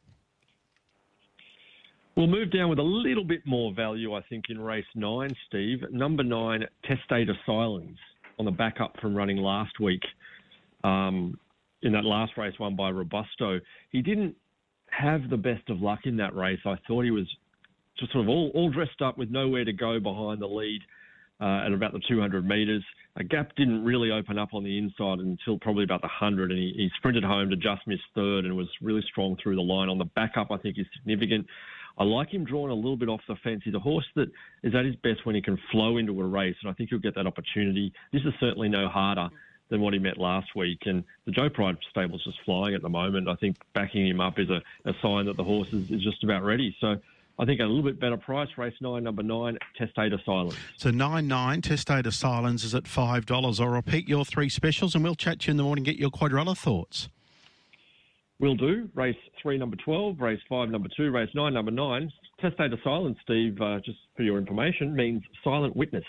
We'll 2.15 2.27
move 2.27 2.51
down 2.51 2.69
with 2.69 2.79
a 2.79 2.83
little 2.83 3.23
bit 3.23 3.41
more 3.45 3.73
value, 3.73 4.13
I 4.13 4.21
think, 4.23 4.45
in 4.49 4.59
race 4.59 4.85
nine, 4.95 5.33
Steve. 5.47 5.79
Number 5.91 6.23
nine, 6.23 6.65
Testator 6.83 7.37
Silence, 7.45 7.97
on 8.37 8.45
the 8.45 8.51
back 8.51 8.81
up 8.81 8.95
from 9.01 9.15
running 9.15 9.37
last 9.37 9.79
week. 9.79 10.01
Um, 10.83 11.37
in 11.83 11.91
that 11.93 12.03
last 12.03 12.33
race 12.37 12.53
won 12.59 12.75
by 12.75 12.89
Robusto. 12.89 13.59
He 13.91 14.01
didn't 14.01 14.35
have 14.89 15.29
the 15.29 15.37
best 15.37 15.69
of 15.69 15.81
luck 15.81 16.01
in 16.05 16.17
that 16.17 16.35
race. 16.35 16.59
I 16.65 16.75
thought 16.87 17.03
he 17.03 17.11
was 17.11 17.27
just 17.97 18.11
sort 18.11 18.25
of 18.25 18.29
all, 18.29 18.51
all 18.53 18.69
dressed 18.69 19.01
up 19.01 19.17
with 19.17 19.29
nowhere 19.29 19.65
to 19.65 19.73
go 19.73 19.99
behind 19.99 20.41
the 20.41 20.47
lead 20.47 20.81
uh, 21.39 21.65
at 21.65 21.71
about 21.71 21.93
the 21.93 22.01
200 22.07 22.47
metres. 22.47 22.83
A 23.17 23.23
gap 23.23 23.55
didn't 23.55 23.83
really 23.83 24.11
open 24.11 24.37
up 24.37 24.53
on 24.53 24.63
the 24.63 24.77
inside 24.77 25.19
until 25.19 25.57
probably 25.59 25.83
about 25.83 26.01
the 26.01 26.07
100, 26.07 26.51
and 26.51 26.59
he, 26.59 26.73
he 26.75 26.89
sprinted 26.97 27.23
home 27.23 27.49
to 27.49 27.55
just 27.55 27.81
miss 27.87 27.99
third 28.15 28.45
and 28.45 28.55
was 28.55 28.67
really 28.81 29.03
strong 29.09 29.35
through 29.41 29.55
the 29.55 29.61
line. 29.61 29.89
On 29.89 29.97
the 29.97 30.05
backup, 30.05 30.51
I 30.51 30.57
think 30.57 30.77
is 30.77 30.85
significant. 30.95 31.45
I 31.97 32.03
like 32.03 32.33
him 32.33 32.45
drawn 32.45 32.69
a 32.69 32.73
little 32.73 32.97
bit 32.97 33.09
off 33.09 33.21
the 33.27 33.35
fence. 33.43 33.61
He's 33.63 33.73
a 33.73 33.79
horse 33.79 34.05
that 34.15 34.29
is 34.63 34.73
at 34.75 34.85
his 34.85 34.95
best 34.97 35.25
when 35.25 35.35
he 35.35 35.41
can 35.41 35.57
flow 35.71 35.97
into 35.97 36.19
a 36.19 36.25
race, 36.25 36.55
and 36.61 36.69
I 36.69 36.73
think 36.73 36.89
he'll 36.89 36.99
get 36.99 37.15
that 37.15 37.27
opportunity. 37.27 37.93
This 38.11 38.23
is 38.23 38.33
certainly 38.39 38.69
no 38.69 38.87
harder 38.87 39.29
than 39.71 39.81
what 39.81 39.93
he 39.93 39.99
met 39.99 40.17
last 40.17 40.55
week. 40.55 40.81
And 40.85 41.03
the 41.25 41.31
Joe 41.31 41.49
Pride 41.49 41.77
stable's 41.89 42.23
just 42.23 42.37
flying 42.45 42.75
at 42.75 42.81
the 42.81 42.89
moment. 42.89 43.27
I 43.27 43.35
think 43.35 43.55
backing 43.73 44.05
him 44.05 44.21
up 44.21 44.37
is 44.37 44.49
a, 44.49 44.61
a 44.87 44.93
sign 45.01 45.25
that 45.25 45.37
the 45.37 45.43
horse 45.43 45.69
is, 45.73 45.89
is, 45.89 46.03
just 46.03 46.23
about 46.23 46.43
ready. 46.43 46.75
So 46.79 46.97
I 47.39 47.45
think 47.45 47.61
a 47.61 47.63
little 47.63 47.81
bit 47.81 47.99
better 47.99 48.17
price. 48.17 48.49
Race 48.57 48.75
nine, 48.81 49.03
number 49.03 49.23
nine, 49.23 49.57
Testator 49.77 50.19
Silence. 50.25 50.55
So 50.77 50.91
nine 50.91 51.27
nine, 51.27 51.61
Testator 51.61 52.11
Silence 52.11 52.63
is 52.63 52.75
at 52.75 52.87
five 52.87 53.25
dollars. 53.25 53.59
I'll 53.59 53.69
repeat 53.69 54.07
your 54.07 54.25
three 54.25 54.49
specials, 54.49 54.93
and 54.93 55.03
we'll 55.03 55.15
chat 55.15 55.39
to 55.39 55.47
you 55.47 55.51
in 55.51 55.57
the 55.57 55.63
morning. 55.63 55.83
Get 55.83 55.95
your 55.95 56.11
quadrilla 56.11 56.55
thoughts. 56.55 57.09
Will 58.41 58.55
do. 58.55 58.89
Race 58.95 59.15
three, 59.41 59.57
number 59.57 59.77
12. 59.85 60.19
Race 60.19 60.41
five, 60.49 60.69
number 60.69 60.89
two. 60.97 61.11
Race 61.11 61.29
nine, 61.33 61.53
number 61.53 61.71
nine. 61.71 62.11
Testator 62.41 62.77
Silence, 62.83 63.17
Steve, 63.23 63.61
uh, 63.61 63.79
just 63.85 63.99
for 64.17 64.23
your 64.23 64.37
information, 64.37 64.93
means 64.93 65.21
silent 65.43 65.75
witness 65.75 66.03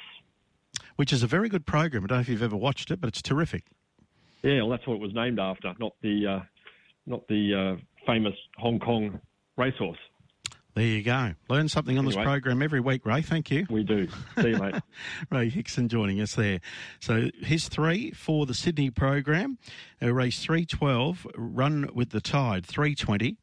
which 0.97 1.13
is 1.13 1.23
a 1.23 1.27
very 1.27 1.49
good 1.49 1.67
program. 1.67 2.05
I 2.05 2.07
don't 2.07 2.19
know 2.19 2.21
if 2.21 2.29
you've 2.29 2.43
ever 2.43 2.57
watched 2.57 2.91
it, 2.91 3.01
but 3.01 3.09
it's 3.09 3.23
terrific. 3.23 3.65
Yeah, 4.43 4.63
well, 4.63 4.71
that's 4.71 4.87
what 4.87 4.95
it 4.95 5.01
was 5.01 5.15
named 5.15 5.39
after, 5.39 5.73
not 5.79 5.95
the 6.03 6.27
uh, 6.27 6.41
not 7.07 7.27
the 7.29 7.77
uh, 7.79 7.83
famous 8.07 8.35
Hong 8.59 8.79
Kong 8.79 9.21
racehorse. 9.57 9.99
There 10.75 10.85
you 10.85 11.03
go. 11.03 11.35
Learn 11.51 11.69
something 11.69 11.99
on 11.99 12.07
this 12.07 12.15
program 12.15 12.63
every 12.63 12.81
week, 12.81 13.05
Ray. 13.05 13.21
Thank 13.21 13.51
you. 13.51 13.67
We 13.69 13.83
do. 13.83 14.09
See 14.41 14.51
you, 14.51 14.59
mate. 14.59 14.77
Ray 15.31 15.51
Hickson 15.51 15.89
joining 15.89 16.21
us 16.21 16.35
there. 16.35 16.61
So 16.99 17.29
his 17.43 17.69
three 17.69 18.11
for 18.13 18.47
the 18.47 18.55
Sydney 18.55 18.91
program. 18.91 19.59
Uh, 20.03 20.15
race 20.15 20.43
312, 20.43 21.27
Run 21.37 21.91
with 21.95 22.11
the 22.11 22.21
Tide, 22.21 22.65
320. 22.65 23.37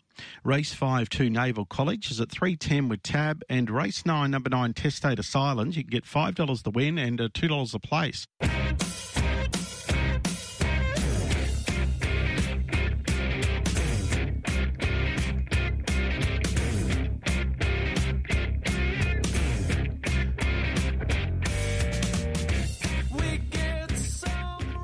Race 0.44 0.74
5 0.74 1.08
2 1.08 1.30
Naval 1.30 1.66
College 1.66 2.12
is 2.12 2.20
at 2.20 2.30
310 2.30 2.90
with 2.90 3.04
Tab. 3.04 3.44
And 3.48 3.70
race 3.70 4.06
9, 4.06 4.32
number 4.32 4.50
9 4.50 4.74
Testator 4.74 5.24
Silence. 5.24 5.78
You 5.78 5.84
can 5.84 5.92
get 5.92 6.06
$5 6.06 6.64
the 6.64 6.72
win 6.72 6.98
and 6.98 7.22
uh, 7.22 7.30
$2 7.30 7.72
the 7.72 7.80
place. 7.80 8.28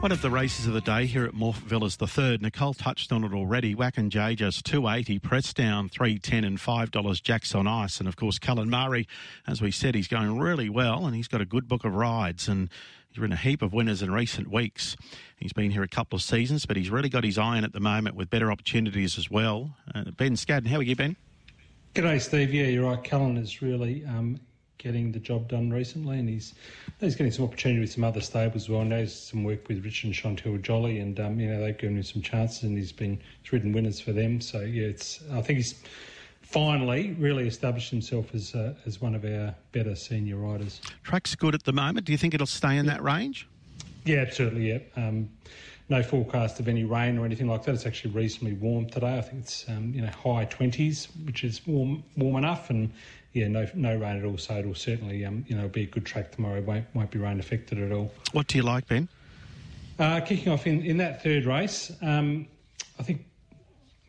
One 0.06 0.12
of 0.12 0.22
the 0.22 0.30
races 0.30 0.68
of 0.68 0.74
the 0.74 0.82
day 0.82 1.08
here 1.08 1.26
at 1.26 1.34
Morphettville 1.34 1.84
is 1.84 1.98
the 1.98 2.06
third. 2.06 2.40
Nicole 2.40 2.76
touched 2.76 3.12
on 3.12 3.24
it 3.24 3.34
already. 3.34 3.74
Whack 3.74 3.98
and 3.98 4.12
Jay 4.12 4.36
just 4.36 4.64
280, 4.64 5.18
press 5.18 5.52
down 5.52 5.90
310 5.90 6.44
and 6.44 6.60
$5 6.60 7.24
Jacks 7.24 7.56
on 7.56 7.66
ice. 7.66 7.98
And 7.98 8.08
of 8.08 8.16
course, 8.16 8.38
Cullen 8.38 8.70
Murray, 8.70 9.08
as 9.48 9.64
we 9.64 9.72
said, 9.72 9.96
he's 9.96 10.08
going 10.08 10.38
really 10.38 10.70
well 10.70 11.08
and 11.08 11.16
he's 11.16 11.28
got 11.28 11.42
a 11.42 11.46
good 11.46 11.68
book 11.68 11.86
of 11.86 11.96
rides 11.96 12.48
and 12.48 12.70
he's 13.10 13.20
been 13.20 13.32
a 13.32 13.36
heap 13.36 13.64
of 13.64 13.74
winners 13.74 14.04
in 14.04 14.12
recent 14.12 14.52
weeks. 14.52 14.96
He's 15.38 15.54
been 15.54 15.72
here 15.72 15.82
a 15.82 15.88
couple 15.88 16.18
of 16.18 16.22
seasons, 16.22 16.68
but 16.68 16.78
he's 16.78 16.92
really 16.92 17.10
got 17.10 17.24
his 17.24 17.40
eye 17.40 17.58
on 17.58 17.64
at 17.64 17.74
the 17.74 17.80
moment 17.80 18.16
with 18.16 18.30
better 18.30 18.52
opportunities 18.52 19.18
as 19.18 19.32
well. 19.32 19.76
Uh, 19.96 20.12
ben 20.12 20.34
Scadden, 20.36 20.68
how 20.68 20.78
are 20.78 20.84
you, 20.84 20.96
Ben? 20.96 21.16
G'day, 21.96 22.22
Steve. 22.22 22.54
Yeah, 22.54 22.68
you're 22.68 22.88
right. 22.88 23.04
Cullen 23.04 23.38
is 23.38 23.64
really 23.64 24.06
um, 24.06 24.40
getting 24.78 25.12
the 25.12 25.20
job 25.20 25.48
done 25.48 25.72
recently, 25.72 26.20
and 26.20 26.30
he's 26.30 26.54
he's 27.00 27.16
getting 27.16 27.32
some 27.32 27.46
opportunity 27.46 27.80
with 27.82 27.92
some 27.92 28.04
other 28.04 28.22
stables 28.22 28.64
as 28.64 28.70
well. 28.70 28.82
And 28.82 28.92
there's 28.92 29.14
some 29.14 29.44
work 29.44 29.68
with 29.68 29.84
Rich 29.84 30.04
and 30.04 30.16
Chantelle 30.16 30.58
Jolly, 30.58 31.00
and 31.00 31.20
um, 31.20 31.40
you 31.40 31.50
know 31.50 31.60
they've 31.60 31.78
given 31.78 31.98
him 31.98 32.04
some 32.04 32.22
chances, 32.22 32.64
and 32.64 32.78
he's 32.78 32.92
been 32.92 33.20
he's 33.42 33.52
ridden 33.52 33.74
winners 33.74 34.00
for 34.00 34.12
them. 34.12 34.42
So 34.42 34.62
yeah, 34.62 34.88
it's 34.88 35.22
I 35.32 35.42
think 35.42 35.58
he's 35.58 35.76
finally 36.42 37.16
really 37.20 37.48
established 37.48 37.90
himself 37.90 38.34
as 38.34 38.56
uh, 38.56 38.74
as 38.86 39.02
one 39.02 39.16
of 39.16 39.26
our 39.26 39.56
better 39.72 39.96
senior 39.96 40.38
riders. 40.38 40.82
Track's 41.04 41.36
good 41.36 41.56
at 41.56 41.64
the 41.64 41.74
moment. 41.74 42.06
Do 42.06 42.12
you 42.12 42.18
think 42.18 42.34
it'll 42.34 42.46
stay 42.46 42.78
in 42.78 42.86
that 42.86 43.04
range? 43.04 43.48
Yeah, 44.06 44.20
absolutely. 44.20 44.70
Yeah. 44.70 44.80
Um, 44.96 45.30
no 45.90 46.02
forecast 46.02 46.60
of 46.60 46.68
any 46.68 46.84
rain 46.84 47.18
or 47.18 47.26
anything 47.26 47.48
like 47.48 47.64
that. 47.64 47.76
It's 47.76 47.86
actually 47.86 48.12
reasonably 48.12 48.54
warm 48.54 48.88
today. 48.88 49.18
I 49.18 49.22
think 49.22 49.44
it's 49.44 49.66
um, 49.70 49.92
you 49.94 50.02
know 50.02 50.10
high 50.10 50.46
twenties, 50.46 51.08
which 51.26 51.44
is 51.44 51.66
warm 51.68 52.04
warm 52.18 52.38
enough, 52.38 52.70
and 52.70 52.92
yeah, 53.36 53.50
no 53.50 53.68
no 53.76 53.98
rain 53.98 54.18
at 54.18 54.24
all. 54.24 54.38
So 54.38 54.58
it'll 54.58 54.74
certainly 54.74 55.26
um, 55.26 55.46
you 55.48 55.58
know 55.58 55.68
be 55.68 55.84
a 55.84 55.86
good 55.86 56.06
track 56.06 56.32
tomorrow. 56.32 56.58
It 56.58 56.64
Won't 56.64 56.86
won't 56.96 57.12
be 57.12 57.20
rain 57.20 57.40
affected 57.40 57.78
at 57.80 57.92
all. 57.92 58.12
What 58.32 58.48
do 58.48 58.58
you 58.58 58.64
like, 58.64 58.88
Ben? 58.88 59.10
Uh, 60.00 60.22
kicking 60.22 60.52
off 60.52 60.66
in, 60.66 60.82
in 60.84 60.98
that 60.98 61.22
third 61.22 61.46
race, 61.46 61.92
um, 62.02 62.48
I 62.98 63.04
think 63.04 63.26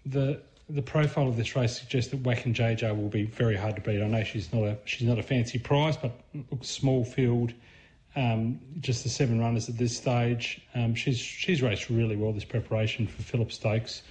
the 0.06 0.40
the 0.68 0.82
profile 0.82 1.26
of 1.26 1.36
this 1.36 1.56
race 1.56 1.78
suggests 1.78 2.12
that 2.12 2.22
Whack 2.22 2.44
and 2.46 2.54
JJ 2.54 2.96
will 2.96 3.08
be 3.08 3.24
very 3.24 3.56
hard 3.56 3.74
to 3.76 3.82
beat. 3.82 4.00
I 4.00 4.06
know 4.06 4.22
she's 4.22 4.52
not 4.52 4.62
a 4.62 4.78
she's 4.84 5.08
not 5.08 5.18
a 5.18 5.24
fancy 5.24 5.58
prize, 5.58 5.96
but 5.96 6.12
looks 6.52 6.68
small 6.68 7.04
field. 7.04 7.52
Um, 8.14 8.60
just 8.80 9.02
the 9.02 9.10
seven 9.10 9.40
runners 9.40 9.68
at 9.68 9.76
this 9.76 9.96
stage. 9.96 10.62
Um, 10.76 10.94
she's 10.94 11.18
she's 11.18 11.62
raced 11.62 11.90
really 11.90 12.14
well 12.14 12.32
this 12.32 12.44
preparation 12.44 13.08
for 13.08 13.22
Phillip 13.22 13.50
Stokes. 13.50 14.02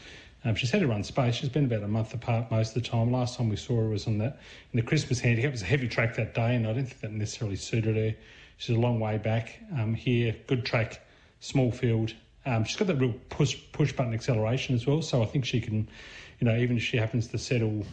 Um, 0.46 0.54
she's 0.54 0.70
had 0.70 0.82
to 0.82 0.88
run 0.88 1.04
space. 1.04 1.36
She's 1.36 1.50
been 1.50 1.66
about 1.66 1.82
a 1.82 1.88
month 1.88 2.14
apart 2.14 2.52
most 2.52 2.76
of 2.76 2.84
the 2.84 2.88
time. 2.88 3.12
Last 3.12 3.38
time 3.38 3.50
we 3.50 3.56
saw 3.56 3.78
her 3.78 3.90
was 3.90 4.06
on 4.06 4.20
that 4.20 4.38
in 4.72 4.78
the 4.78 4.84
Christmas 4.84 5.20
handicap. 5.20 5.50
It 5.50 5.52
was 5.54 5.62
a 5.64 5.66
heavy 5.66 5.88
track 5.88 6.16
that 6.16 6.36
day, 6.36 6.56
and 6.56 6.68
I 6.68 6.74
didn't 6.74 6.90
think 6.90 7.02
that 7.02 7.12
necessarily 7.12 7.56
suited 7.56 7.96
her. 7.96 8.16
She's 8.58 8.76
a 8.76 8.80
long 8.80 9.00
way 9.00 9.18
back. 9.18 9.60
Um, 9.76 9.96
here, 9.96 10.36
good 10.46 10.64
track, 10.64 11.02
small 11.40 11.72
field. 11.72 12.14
Um, 12.46 12.64
she's 12.64 12.78
got 12.78 12.88
that 12.88 12.98
real 12.98 13.16
push 13.30 13.58
push 13.72 13.92
button 13.92 14.14
acceleration 14.14 14.76
as 14.76 14.86
well, 14.86 15.02
so 15.02 15.24
I 15.24 15.26
think 15.26 15.46
she 15.46 15.60
can, 15.60 15.90
you 16.40 16.46
know, 16.46 16.56
even 16.56 16.78
if 16.78 16.84
she 16.84 16.98
happens 16.98 17.28
to 17.30 17.40
settle 17.40 17.84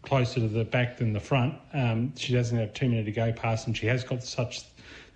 closer 0.00 0.40
to 0.40 0.48
the 0.48 0.64
back 0.64 0.96
than 0.96 1.12
the 1.12 1.20
front, 1.20 1.54
um, 1.74 2.16
she 2.16 2.32
doesn't 2.32 2.56
have 2.56 2.72
too 2.72 2.88
many 2.88 3.04
to 3.04 3.12
go 3.12 3.32
past, 3.32 3.66
and 3.66 3.76
she 3.76 3.86
has 3.86 4.02
got 4.02 4.22
such 4.22 4.62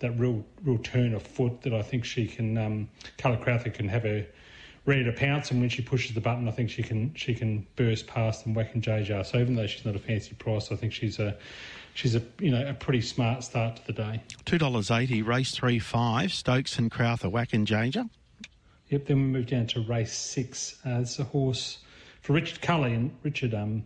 that 0.00 0.10
real 0.12 0.44
real 0.62 0.78
turn 0.78 1.14
of 1.14 1.22
foot 1.22 1.62
that 1.62 1.72
I 1.72 1.80
think 1.80 2.04
she 2.04 2.26
can. 2.26 2.58
Um, 2.58 2.88
Kayla 3.16 3.42
Crowther 3.42 3.70
can 3.70 3.88
have 3.88 4.02
her 4.02 4.26
ready 4.86 5.04
to 5.04 5.12
pounce, 5.12 5.50
and 5.50 5.60
when 5.60 5.68
she 5.68 5.82
pushes 5.82 6.14
the 6.14 6.20
button, 6.20 6.48
I 6.48 6.52
think 6.52 6.70
she 6.70 6.82
can 6.82 7.12
she 7.14 7.34
can 7.34 7.66
burst 7.76 8.06
past 8.06 8.46
and 8.46 8.56
whack 8.56 8.74
in 8.74 8.80
JJ. 8.80 9.26
So 9.26 9.38
even 9.38 9.54
though 9.54 9.66
she's 9.66 9.84
not 9.84 9.96
a 9.96 9.98
fancy 9.98 10.34
price, 10.34 10.72
I 10.72 10.76
think 10.76 10.92
she's 10.92 11.18
a 11.18 11.36
she's 11.94 12.14
a 12.14 12.22
you 12.38 12.50
know 12.50 12.66
a 12.66 12.74
pretty 12.74 13.00
smart 13.00 13.44
start 13.44 13.76
to 13.76 13.86
the 13.86 13.92
day. 13.92 14.22
Two 14.44 14.58
dollars 14.58 14.90
eighty, 14.90 15.22
race 15.22 15.52
three 15.52 15.78
five, 15.78 16.32
Stokes 16.32 16.78
and 16.78 16.90
Crowther, 16.90 17.28
Whack 17.28 17.52
and 17.52 17.66
Janger. 17.66 18.04
Yep. 18.88 19.06
Then 19.06 19.16
we 19.16 19.22
move 19.24 19.46
down 19.46 19.66
to 19.68 19.80
race 19.80 20.12
six. 20.12 20.78
Uh, 20.86 21.00
it's 21.00 21.18
a 21.18 21.24
horse 21.24 21.78
for 22.26 22.32
Richard 22.32 22.60
Cully, 22.60 22.92
and 22.92 23.16
Richard, 23.22 23.54
um, 23.54 23.84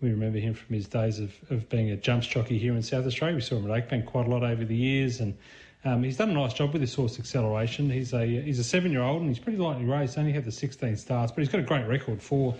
we 0.00 0.10
remember 0.10 0.38
him 0.38 0.54
from 0.54 0.76
his 0.76 0.86
days 0.86 1.18
of, 1.18 1.34
of 1.50 1.68
being 1.68 1.90
a 1.90 1.96
jumps 1.96 2.26
jockey 2.26 2.56
here 2.56 2.72
in 2.72 2.82
South 2.82 3.04
Australia. 3.04 3.34
We 3.34 3.40
saw 3.40 3.56
him 3.56 3.68
at 3.68 3.88
Oakbank 3.88 4.06
quite 4.06 4.26
a 4.26 4.30
lot 4.30 4.44
over 4.44 4.64
the 4.64 4.76
years, 4.76 5.18
and 5.18 5.36
um, 5.84 6.02
he's 6.02 6.16
done 6.16 6.30
a 6.30 6.34
nice 6.34 6.54
job 6.54 6.72
with 6.72 6.80
his 6.80 6.94
horse 6.94 7.18
acceleration. 7.18 7.90
He's 7.90 8.12
a 8.14 8.24
he's 8.24 8.58
a 8.58 8.64
seven 8.64 8.90
year 8.90 9.02
old, 9.02 9.20
and 9.20 9.28
he's 9.28 9.38
pretty 9.38 9.58
lightly 9.58 9.84
raced. 9.84 10.16
Only 10.16 10.32
had 10.32 10.44
the 10.44 10.52
16 10.52 10.96
starts, 10.96 11.30
but 11.30 11.42
he's 11.42 11.50
got 11.50 11.60
a 11.60 11.64
great 11.64 11.86
record. 11.86 12.22
Four 12.22 12.54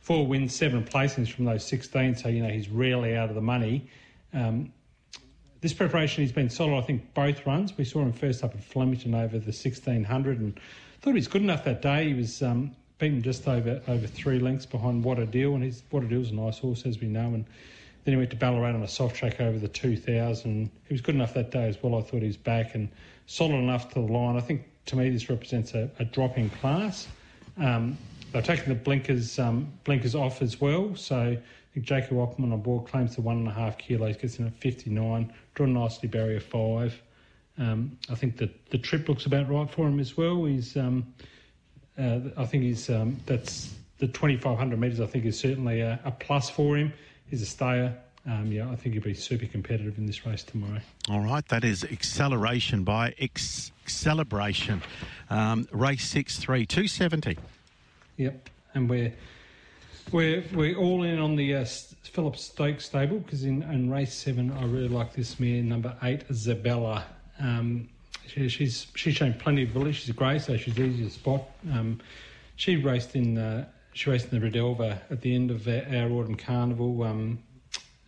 four 0.00 0.26
wins, 0.26 0.54
seven 0.54 0.84
placings 0.84 1.28
from 1.32 1.46
those 1.46 1.64
16. 1.64 2.16
So 2.16 2.28
you 2.28 2.42
know 2.42 2.50
he's 2.50 2.68
rarely 2.68 3.16
out 3.16 3.28
of 3.28 3.34
the 3.34 3.40
money. 3.40 3.88
Um, 4.32 4.72
this 5.62 5.72
preparation 5.72 6.22
he's 6.22 6.32
been 6.32 6.50
solid. 6.50 6.78
I 6.78 6.82
think 6.82 7.14
both 7.14 7.46
runs. 7.46 7.76
We 7.76 7.84
saw 7.84 8.02
him 8.02 8.12
first 8.12 8.44
up 8.44 8.54
at 8.54 8.62
Flemington 8.62 9.14
over 9.14 9.38
the 9.38 9.46
1600 9.46 10.38
and 10.38 10.60
thought 11.00 11.10
he 11.10 11.14
was 11.14 11.28
good 11.28 11.42
enough 11.42 11.64
that 11.64 11.80
day. 11.80 12.08
He 12.08 12.14
was 12.14 12.42
um, 12.42 12.76
beaten 12.98 13.22
just 13.22 13.48
over 13.48 13.80
over 13.88 14.06
three 14.06 14.38
lengths 14.38 14.66
behind 14.66 15.02
What 15.02 15.18
a 15.18 15.26
Deal, 15.26 15.54
and 15.54 15.64
his 15.64 15.82
What 15.90 16.02
a 16.02 16.08
Deal's 16.08 16.30
a 16.30 16.34
nice 16.34 16.58
horse 16.58 16.84
as 16.84 17.00
we 17.00 17.08
know. 17.08 17.26
And 17.26 17.46
then 18.06 18.12
he 18.12 18.16
went 18.18 18.30
to 18.30 18.36
Ballarat 18.36 18.68
on 18.68 18.82
a 18.84 18.88
soft 18.88 19.16
track 19.16 19.40
over 19.40 19.58
the 19.58 19.66
2000. 19.66 20.70
He 20.86 20.94
was 20.94 21.00
good 21.00 21.16
enough 21.16 21.34
that 21.34 21.50
day 21.50 21.68
as 21.68 21.82
well. 21.82 21.96
I 21.96 22.02
thought 22.02 22.20
he 22.20 22.28
was 22.28 22.36
back 22.36 22.76
and 22.76 22.88
solid 23.26 23.56
enough 23.56 23.88
to 23.88 23.94
the 23.94 24.12
line. 24.12 24.36
I 24.36 24.40
think 24.40 24.62
to 24.86 24.96
me 24.96 25.10
this 25.10 25.28
represents 25.28 25.74
a, 25.74 25.90
a 25.98 26.04
drop 26.04 26.38
in 26.38 26.48
class. 26.48 27.08
Um, 27.58 27.98
they're 28.30 28.42
taking 28.42 28.68
the 28.68 28.76
blinkers 28.76 29.40
um, 29.40 29.72
blinkers 29.82 30.14
off 30.14 30.40
as 30.40 30.60
well. 30.60 30.94
So 30.94 31.16
I 31.18 31.38
think 31.74 31.84
Jacob 31.84 32.18
Opperman 32.18 32.52
on 32.52 32.60
board 32.60 32.86
claims 32.86 33.16
the 33.16 33.22
one 33.22 33.38
and 33.38 33.48
a 33.48 33.52
half 33.52 33.76
kilos, 33.76 34.16
gets 34.16 34.38
in 34.38 34.46
at 34.46 34.54
59, 34.54 35.32
drawn 35.56 35.74
nicely 35.74 36.08
barrier 36.08 36.38
five. 36.38 37.02
Um, 37.58 37.98
I 38.08 38.14
think 38.14 38.36
that 38.36 38.70
the 38.70 38.78
trip 38.78 39.08
looks 39.08 39.26
about 39.26 39.50
right 39.50 39.68
for 39.68 39.88
him 39.88 39.98
as 39.98 40.16
well. 40.16 40.44
He's, 40.44 40.76
um, 40.76 41.12
uh, 41.98 42.20
I 42.36 42.46
think 42.46 42.62
he's 42.62 42.88
um, 42.88 43.18
that's 43.26 43.74
the 43.98 44.06
2500 44.06 44.78
metres. 44.78 45.00
I 45.00 45.06
think 45.06 45.24
is 45.24 45.40
certainly 45.40 45.80
a, 45.80 45.98
a 46.04 46.12
plus 46.12 46.48
for 46.48 46.76
him. 46.76 46.92
He's 47.30 47.42
a 47.42 47.46
stayer. 47.46 47.96
Um, 48.26 48.50
yeah, 48.50 48.68
I 48.68 48.74
think 48.74 48.94
he'll 48.94 49.04
be 49.04 49.14
super 49.14 49.46
competitive 49.46 49.98
in 49.98 50.06
this 50.06 50.26
race 50.26 50.42
tomorrow. 50.42 50.80
All 51.08 51.20
right, 51.20 51.46
that 51.48 51.62
is 51.62 51.84
acceleration 51.84 52.82
by 52.82 53.14
Ex- 53.18 53.70
Celebration. 53.86 54.82
Um, 55.30 55.68
race 55.70 56.04
six 56.04 56.36
three 56.38 56.66
two 56.66 56.88
seventy. 56.88 57.38
Yep, 58.16 58.50
and 58.74 58.90
we're 58.90 59.12
we're 60.10 60.42
we're 60.52 60.76
all 60.76 61.04
in 61.04 61.20
on 61.20 61.36
the 61.36 61.54
uh, 61.54 61.64
Phillip 62.02 62.36
Stokes 62.36 62.86
stable 62.86 63.20
because 63.20 63.44
in, 63.44 63.62
in 63.62 63.90
race 63.90 64.12
seven, 64.12 64.50
I 64.50 64.64
really 64.64 64.88
like 64.88 65.12
this 65.12 65.38
mare 65.38 65.62
number 65.62 65.96
eight, 66.02 66.26
Zabella. 66.28 67.04
Um, 67.38 67.88
she, 68.26 68.48
she's 68.48 68.88
she's 68.96 69.14
shown 69.14 69.34
plenty 69.34 69.62
of 69.62 69.70
ability. 69.70 69.92
She's 69.92 70.14
great, 70.14 70.42
so 70.42 70.56
she's 70.56 70.76
easy 70.78 71.04
to 71.04 71.10
spot. 71.10 71.42
Um, 71.72 72.00
she 72.56 72.76
raced 72.76 73.14
in 73.14 73.38
uh, 73.38 73.66
she 73.96 74.10
raced 74.10 74.30
in 74.30 74.38
the 74.38 74.50
Redelva 74.50 74.98
at 75.10 75.22
the 75.22 75.34
end 75.34 75.50
of 75.50 75.66
our, 75.66 76.10
autumn 76.10 76.34
carnival, 76.34 77.02
um, 77.02 77.38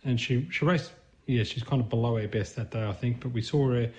and 0.03 0.21
she 0.21 0.47
she 0.51 0.63
raced. 0.63 0.91
Yeah, 1.25 1.43
she's 1.43 1.63
kind 1.63 1.81
of 1.81 1.89
below 1.89 2.15
her 2.17 2.27
best 2.27 2.55
that 2.57 2.71
day, 2.71 2.87
I 2.87 2.93
think. 2.93 3.21
But 3.21 3.31
we 3.31 3.41
saw 3.41 3.71
her 3.71 3.91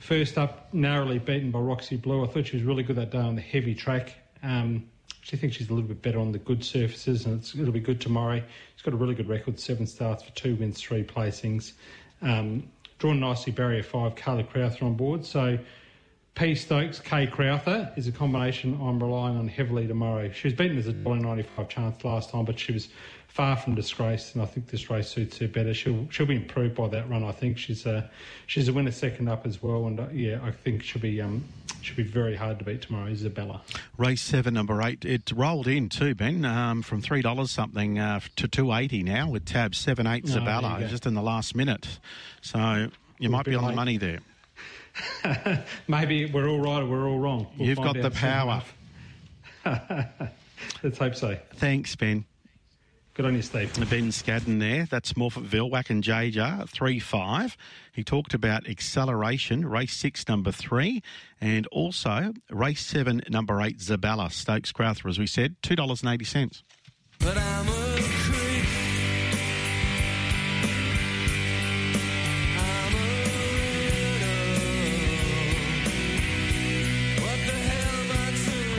first 0.00 0.38
up, 0.38 0.72
narrowly 0.72 1.18
beaten 1.18 1.50
by 1.50 1.58
Roxy 1.58 1.96
Blue. 1.96 2.24
I 2.24 2.28
thought 2.28 2.46
she 2.46 2.56
was 2.56 2.64
really 2.64 2.82
good 2.82 2.96
that 2.96 3.10
day 3.10 3.18
on 3.18 3.36
the 3.36 3.42
heavy 3.42 3.74
track. 3.74 4.14
Um, 4.42 4.88
she 5.20 5.36
thinks 5.36 5.56
she's 5.56 5.68
a 5.68 5.74
little 5.74 5.88
bit 5.88 6.00
better 6.02 6.18
on 6.18 6.32
the 6.32 6.38
good 6.38 6.64
surfaces, 6.64 7.26
and 7.26 7.42
it'll 7.58 7.72
be 7.72 7.80
good 7.80 8.00
tomorrow. 8.00 8.42
She's 8.76 8.82
got 8.82 8.94
a 8.94 8.96
really 8.96 9.14
good 9.14 9.28
record: 9.28 9.60
seven 9.60 9.86
starts 9.86 10.22
for 10.22 10.30
two 10.32 10.56
wins, 10.56 10.80
three 10.80 11.04
placings. 11.04 11.72
Um, 12.22 12.70
drawn 12.98 13.20
nicely, 13.20 13.52
barrier 13.52 13.82
five. 13.82 14.14
Kayla 14.14 14.48
Crowther 14.48 14.86
on 14.86 14.94
board, 14.94 15.26
so. 15.26 15.58
P 16.34 16.54
Stokes, 16.56 16.98
K 16.98 17.28
Crowther 17.28 17.92
is 17.96 18.08
a 18.08 18.12
combination 18.12 18.74
I'm 18.82 19.00
relying 19.00 19.36
on 19.36 19.46
heavily 19.46 19.86
tomorrow. 19.86 20.30
She 20.32 20.48
was 20.48 20.54
beaten 20.54 20.76
as 20.76 20.88
a 20.88 20.92
$1.95 20.92 21.68
chance 21.68 22.04
last 22.04 22.30
time, 22.30 22.44
but 22.44 22.58
she 22.58 22.72
was 22.72 22.88
far 23.28 23.56
from 23.56 23.74
disgraced, 23.76 24.34
and 24.34 24.42
I 24.42 24.46
think 24.46 24.68
this 24.68 24.90
race 24.90 25.08
suits 25.08 25.38
her 25.38 25.48
better. 25.48 25.72
She'll 25.74 26.08
she'll 26.10 26.26
be 26.26 26.36
improved 26.36 26.74
by 26.74 26.88
that 26.88 27.08
run. 27.08 27.22
I 27.22 27.30
think 27.32 27.58
she's 27.58 27.86
a 27.86 28.10
she's 28.46 28.66
a 28.68 28.72
winner 28.72 28.90
second 28.90 29.28
up 29.28 29.46
as 29.46 29.62
well, 29.62 29.86
and 29.86 29.98
uh, 30.00 30.06
yeah, 30.12 30.40
I 30.42 30.50
think 30.50 30.82
she'll 30.82 31.02
be 31.02 31.20
um 31.20 31.44
she'll 31.82 31.96
be 31.96 32.02
very 32.02 32.34
hard 32.34 32.58
to 32.58 32.64
beat 32.64 32.82
tomorrow. 32.82 33.06
Isabella. 33.10 33.62
Race 33.96 34.22
seven, 34.22 34.54
number 34.54 34.82
eight. 34.82 35.04
It 35.04 35.30
rolled 35.32 35.68
in 35.68 35.88
too, 35.88 36.16
Ben, 36.16 36.44
um, 36.44 36.82
from 36.82 37.00
three 37.00 37.22
dollars 37.22 37.52
something 37.52 37.98
uh, 37.98 38.20
to 38.36 38.48
two 38.48 38.72
eighty 38.72 39.02
now 39.04 39.28
with 39.30 39.44
tab 39.44 39.74
seven 39.74 40.06
eight 40.06 40.24
Oh, 40.26 40.38
you 40.38 40.44
go. 40.80 40.86
just 40.88 41.06
in 41.06 41.14
the 41.14 41.22
last 41.22 41.54
minute. 41.56 42.00
So 42.40 42.88
you 43.18 43.30
might 43.30 43.44
be 43.44 43.52
bit 43.52 43.58
on 43.58 43.70
the 43.70 43.76
money 43.76 43.98
there. 43.98 44.18
Maybe 45.88 46.26
we're 46.26 46.48
all 46.48 46.60
right 46.60 46.82
or 46.82 46.86
we're 46.86 47.08
all 47.08 47.18
wrong. 47.18 47.46
We'll 47.58 47.68
You've 47.68 47.78
got 47.78 48.00
the 48.00 48.10
power. 48.10 48.62
Let's 50.82 50.98
hope 50.98 51.14
so. 51.14 51.38
Thanks, 51.54 51.94
Ben. 51.96 52.24
Good 53.14 53.26
on 53.26 53.36
you, 53.36 53.42
Steve. 53.42 53.72
Ben 53.88 54.08
Scadden 54.08 54.58
there. 54.58 54.88
That's 54.90 55.12
Morphettville, 55.12 55.70
Whack 55.70 55.88
and 55.88 56.02
JJ, 56.02 56.68
3 56.68 56.98
5. 56.98 57.56
He 57.92 58.02
talked 58.02 58.34
about 58.34 58.68
acceleration, 58.68 59.64
race 59.64 59.94
six, 59.94 60.28
number 60.28 60.50
three, 60.50 61.00
and 61.40 61.68
also 61.68 62.32
race 62.50 62.84
seven, 62.84 63.22
number 63.28 63.60
eight, 63.60 63.78
Zabala, 63.78 64.32
Stokes 64.32 64.72
Crowther, 64.72 65.08
as 65.08 65.20
we 65.20 65.28
said, 65.28 65.54
$2.80. 65.62 67.83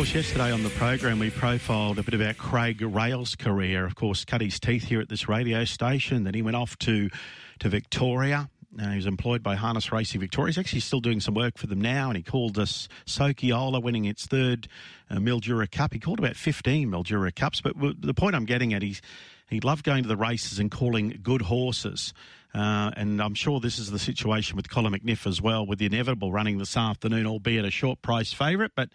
course, 0.06 0.15
yesterday 0.15 0.52
on 0.52 0.62
the 0.62 0.70
program, 0.72 1.18
we 1.18 1.32
profiled 1.32 1.98
a 1.98 2.04
bit 2.04 2.13
about 2.13 2.38
Craig 2.38 2.80
Rail's 2.80 3.34
career. 3.34 3.88
Of 3.88 3.96
course, 3.96 4.24
cut 4.24 4.39
his 4.39 4.60
teeth 4.60 4.84
here 4.84 5.02
at 5.02 5.10
this 5.10 5.28
radio 5.28 5.65
station. 5.65 6.26
Then 6.26 6.36
he 6.36 6.44
went 6.44 6.56
off 6.56 6.78
to, 6.80 7.10
to 7.58 7.70
Victoria. 7.70 8.48
Uh, 8.80 8.89
he 8.89 8.98
was 8.98 9.08
employed 9.08 9.41
by 9.41 9.56
Harness 9.56 9.91
Racing 9.91 10.22
Victoria. 10.22 10.50
He's 10.50 10.60
actually 10.60 10.82
still 10.82 11.00
doing 11.00 11.22
some 11.22 11.34
work 11.34 11.58
for 11.58 11.65
them 11.65 11.82
now, 11.82 12.10
and 12.10 12.18
he 12.18 12.22
called 12.22 12.60
us 12.60 12.88
Sokyola 13.08 13.82
winning 13.82 14.06
its 14.06 14.28
third 14.28 14.68
uh, 15.10 15.15
Mildura 15.15 15.72
Cup. 15.72 15.91
He 15.91 16.00
called 16.00 16.20
about 16.20 16.36
15 16.36 16.88
Mildura 16.88 17.34
Cups, 17.34 17.62
but 17.62 17.74
w- 17.74 17.96
the 17.98 18.13
point 18.13 18.36
I'm 18.36 18.46
getting 18.46 18.76
at 18.76 18.84
is 18.84 19.02
he 19.50 19.60
loved 19.60 19.84
going 19.84 20.04
to 20.04 20.10
the 20.10 20.18
races 20.18 20.60
and 20.60 20.70
calling 20.70 21.20
good 21.24 21.41
horses. 21.41 22.13
Uh, 22.54 22.91
and 22.96 23.20
I'm 23.22 23.34
sure 23.34 23.60
this 23.60 23.80
is 23.80 23.89
the 23.89 24.00
situation 24.00 24.56
with 24.56 24.70
Colin 24.70 24.94
McNiff 24.94 25.26
as 25.26 25.41
well, 25.41 25.65
with 25.65 25.80
the 25.80 25.88
inevitable 25.88 26.32
running 26.32 26.60
this 26.60 26.78
afternoon, 26.78 27.26
albeit 27.26 27.65
a 27.65 27.72
short 27.72 28.04
price 28.04 28.34
favourite. 28.34 28.72
But 28.76 28.89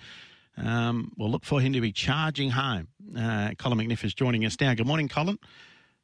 um, 0.57 1.13
we'll 1.17 1.31
look 1.31 1.45
for 1.45 1.61
him 1.61 1.73
to 1.73 1.81
be 1.81 1.93
charging 1.93 2.51
home. 2.51 2.89
Uh, 3.17 3.51
Colin 3.59 3.79
McNiff 3.79 4.05
is 4.05 4.15
joining 4.15 4.45
us 4.45 4.57
now. 4.61 4.75
Good 4.75 4.87
morning, 4.87 5.09
Colin. 5.09 5.39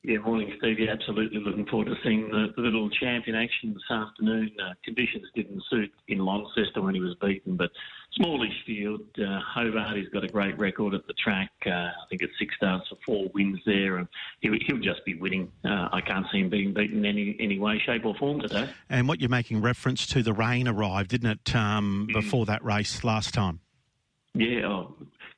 Yeah, 0.07 0.19
morning, 0.19 0.53
Steve. 0.59 0.79
Yeah, 0.79 0.93
absolutely 0.93 1.41
looking 1.41 1.67
forward 1.67 1.87
to 1.87 1.97
seeing 2.05 2.29
the, 2.29 2.53
the 2.55 2.63
little 2.63 2.89
champion 2.89 3.37
action 3.37 3.75
this 3.75 3.91
afternoon. 3.91 4.53
Uh, 4.63 4.73
conditions 4.85 5.25
didn't 5.35 5.61
suit 5.69 5.93
in 6.07 6.19
Launceston 6.19 6.85
when 6.85 6.95
he 6.95 7.01
was 7.01 7.17
beaten, 7.21 7.57
but 7.57 7.71
smallish 8.13 8.53
field. 8.65 9.01
Uh, 9.19 9.41
Hobart, 9.41 9.97
he's 9.97 10.09
got 10.11 10.23
a 10.23 10.29
great 10.29 10.57
record 10.61 10.95
at 10.95 11.05
the 11.09 11.13
track. 11.15 11.51
Uh, 11.67 11.71
I 11.71 11.93
think 12.09 12.23
it's 12.23 12.33
six 12.39 12.55
starts 12.55 12.89
for 12.89 12.99
four 13.05 13.31
wins 13.35 13.59
there, 13.67 13.97
and 13.97 14.07
he'll, 14.43 14.57
he'll 14.69 14.79
just 14.79 15.05
be 15.05 15.15
winning. 15.15 15.51
Uh, 15.65 15.89
I 15.93 16.01
can't 16.03 16.27
see 16.31 16.39
him 16.39 16.51
being 16.51 16.73
beaten 16.73 16.99
in 16.99 17.05
any, 17.05 17.37
any 17.41 17.59
way, 17.59 17.83
shape, 17.85 18.05
or 18.05 18.15
form 18.15 18.39
today. 18.39 18.69
And 18.89 19.09
what 19.09 19.21
you're 19.21 19.29
making 19.29 19.61
reference 19.61 20.07
to, 20.09 20.23
the 20.23 20.33
rain 20.33 20.69
arrived, 20.69 21.11
didn't 21.11 21.31
it, 21.31 21.57
um, 21.57 22.07
before 22.15 22.47
that 22.47 22.65
race 22.65 23.03
last 23.03 23.35
time? 23.35 23.59
Yeah, 24.37 24.67
oh, 24.67 24.95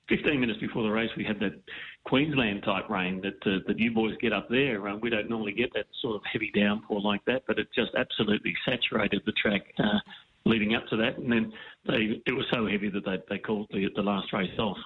15 0.09 0.41
minutes 0.41 0.59
before 0.61 0.83
the 0.83 0.91
race, 0.91 1.11
we 1.17 1.25
had 1.25 1.39
that 1.41 1.61
Queensland 2.05 2.63
type 2.65 2.89
rain 2.89 3.21
that 3.21 3.47
uh, 3.47 3.59
that 3.67 3.79
you 3.79 3.93
boys 3.93 4.15
get 4.21 4.33
up 4.33 4.49
there. 4.49 4.89
Uh, 4.89 4.97
we 4.97 5.11
don't 5.11 5.29
normally 5.29 5.53
get 5.53 5.73
that 5.75 5.87
sort 6.01 6.17
of 6.17 6.23
heavy 6.31 6.51
downpour 6.55 7.01
like 7.01 7.25
that, 7.27 7.43
but 7.47 7.59
it 7.59 7.69
just 7.75 7.91
absolutely 7.97 8.55
saturated 8.65 9.23
the 9.27 9.33
track 9.33 9.63
uh, 9.79 9.99
leading 10.45 10.75
up 10.75 10.87
to 10.89 10.97
that. 10.97 11.19
And 11.19 11.31
then 11.31 11.53
they 11.87 12.21
it 12.27 12.33
was 12.33 12.47
so 12.53 12.67
heavy 12.67 12.89
that 12.89 13.05
they, 13.05 13.19
they 13.29 13.39
called 13.39 13.69
the, 13.71 13.89
the 13.95 14.03
last 14.03 14.33
race 14.33 14.59
off. 14.59 14.79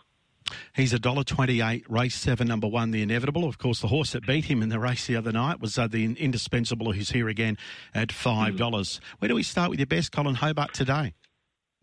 He's 0.75 0.93
a 0.93 0.99
dollar 0.99 1.23
twenty-eight, 1.23 1.89
race 1.89 2.17
seven, 2.17 2.49
number 2.49 2.67
one, 2.67 2.91
the 2.91 3.03
inevitable. 3.03 3.45
Of 3.49 3.59
course, 3.59 3.81
the 3.81 3.89
horse 3.89 4.13
that 4.13 4.27
beat 4.27 4.47
him 4.47 4.61
in 4.61 4.69
the 4.69 4.81
race 4.81 5.07
the 5.07 5.17
other 5.17 5.33
night 5.33 5.61
was 5.61 5.79
uh, 5.79 5.87
the 5.87 6.05
indispensable, 6.05 6.93
who's 6.93 7.11
here 7.11 7.29
again 7.29 7.57
at 7.95 8.11
five 8.11 8.57
dollars. 8.57 9.01
Where 9.21 9.29
do 9.29 9.37
we 9.37 9.45
start 9.45 9.71
with 9.71 9.79
your 9.79 9.87
best, 9.87 10.11
Colin 10.11 10.35
Hobart, 10.35 10.75
today? 10.75 11.15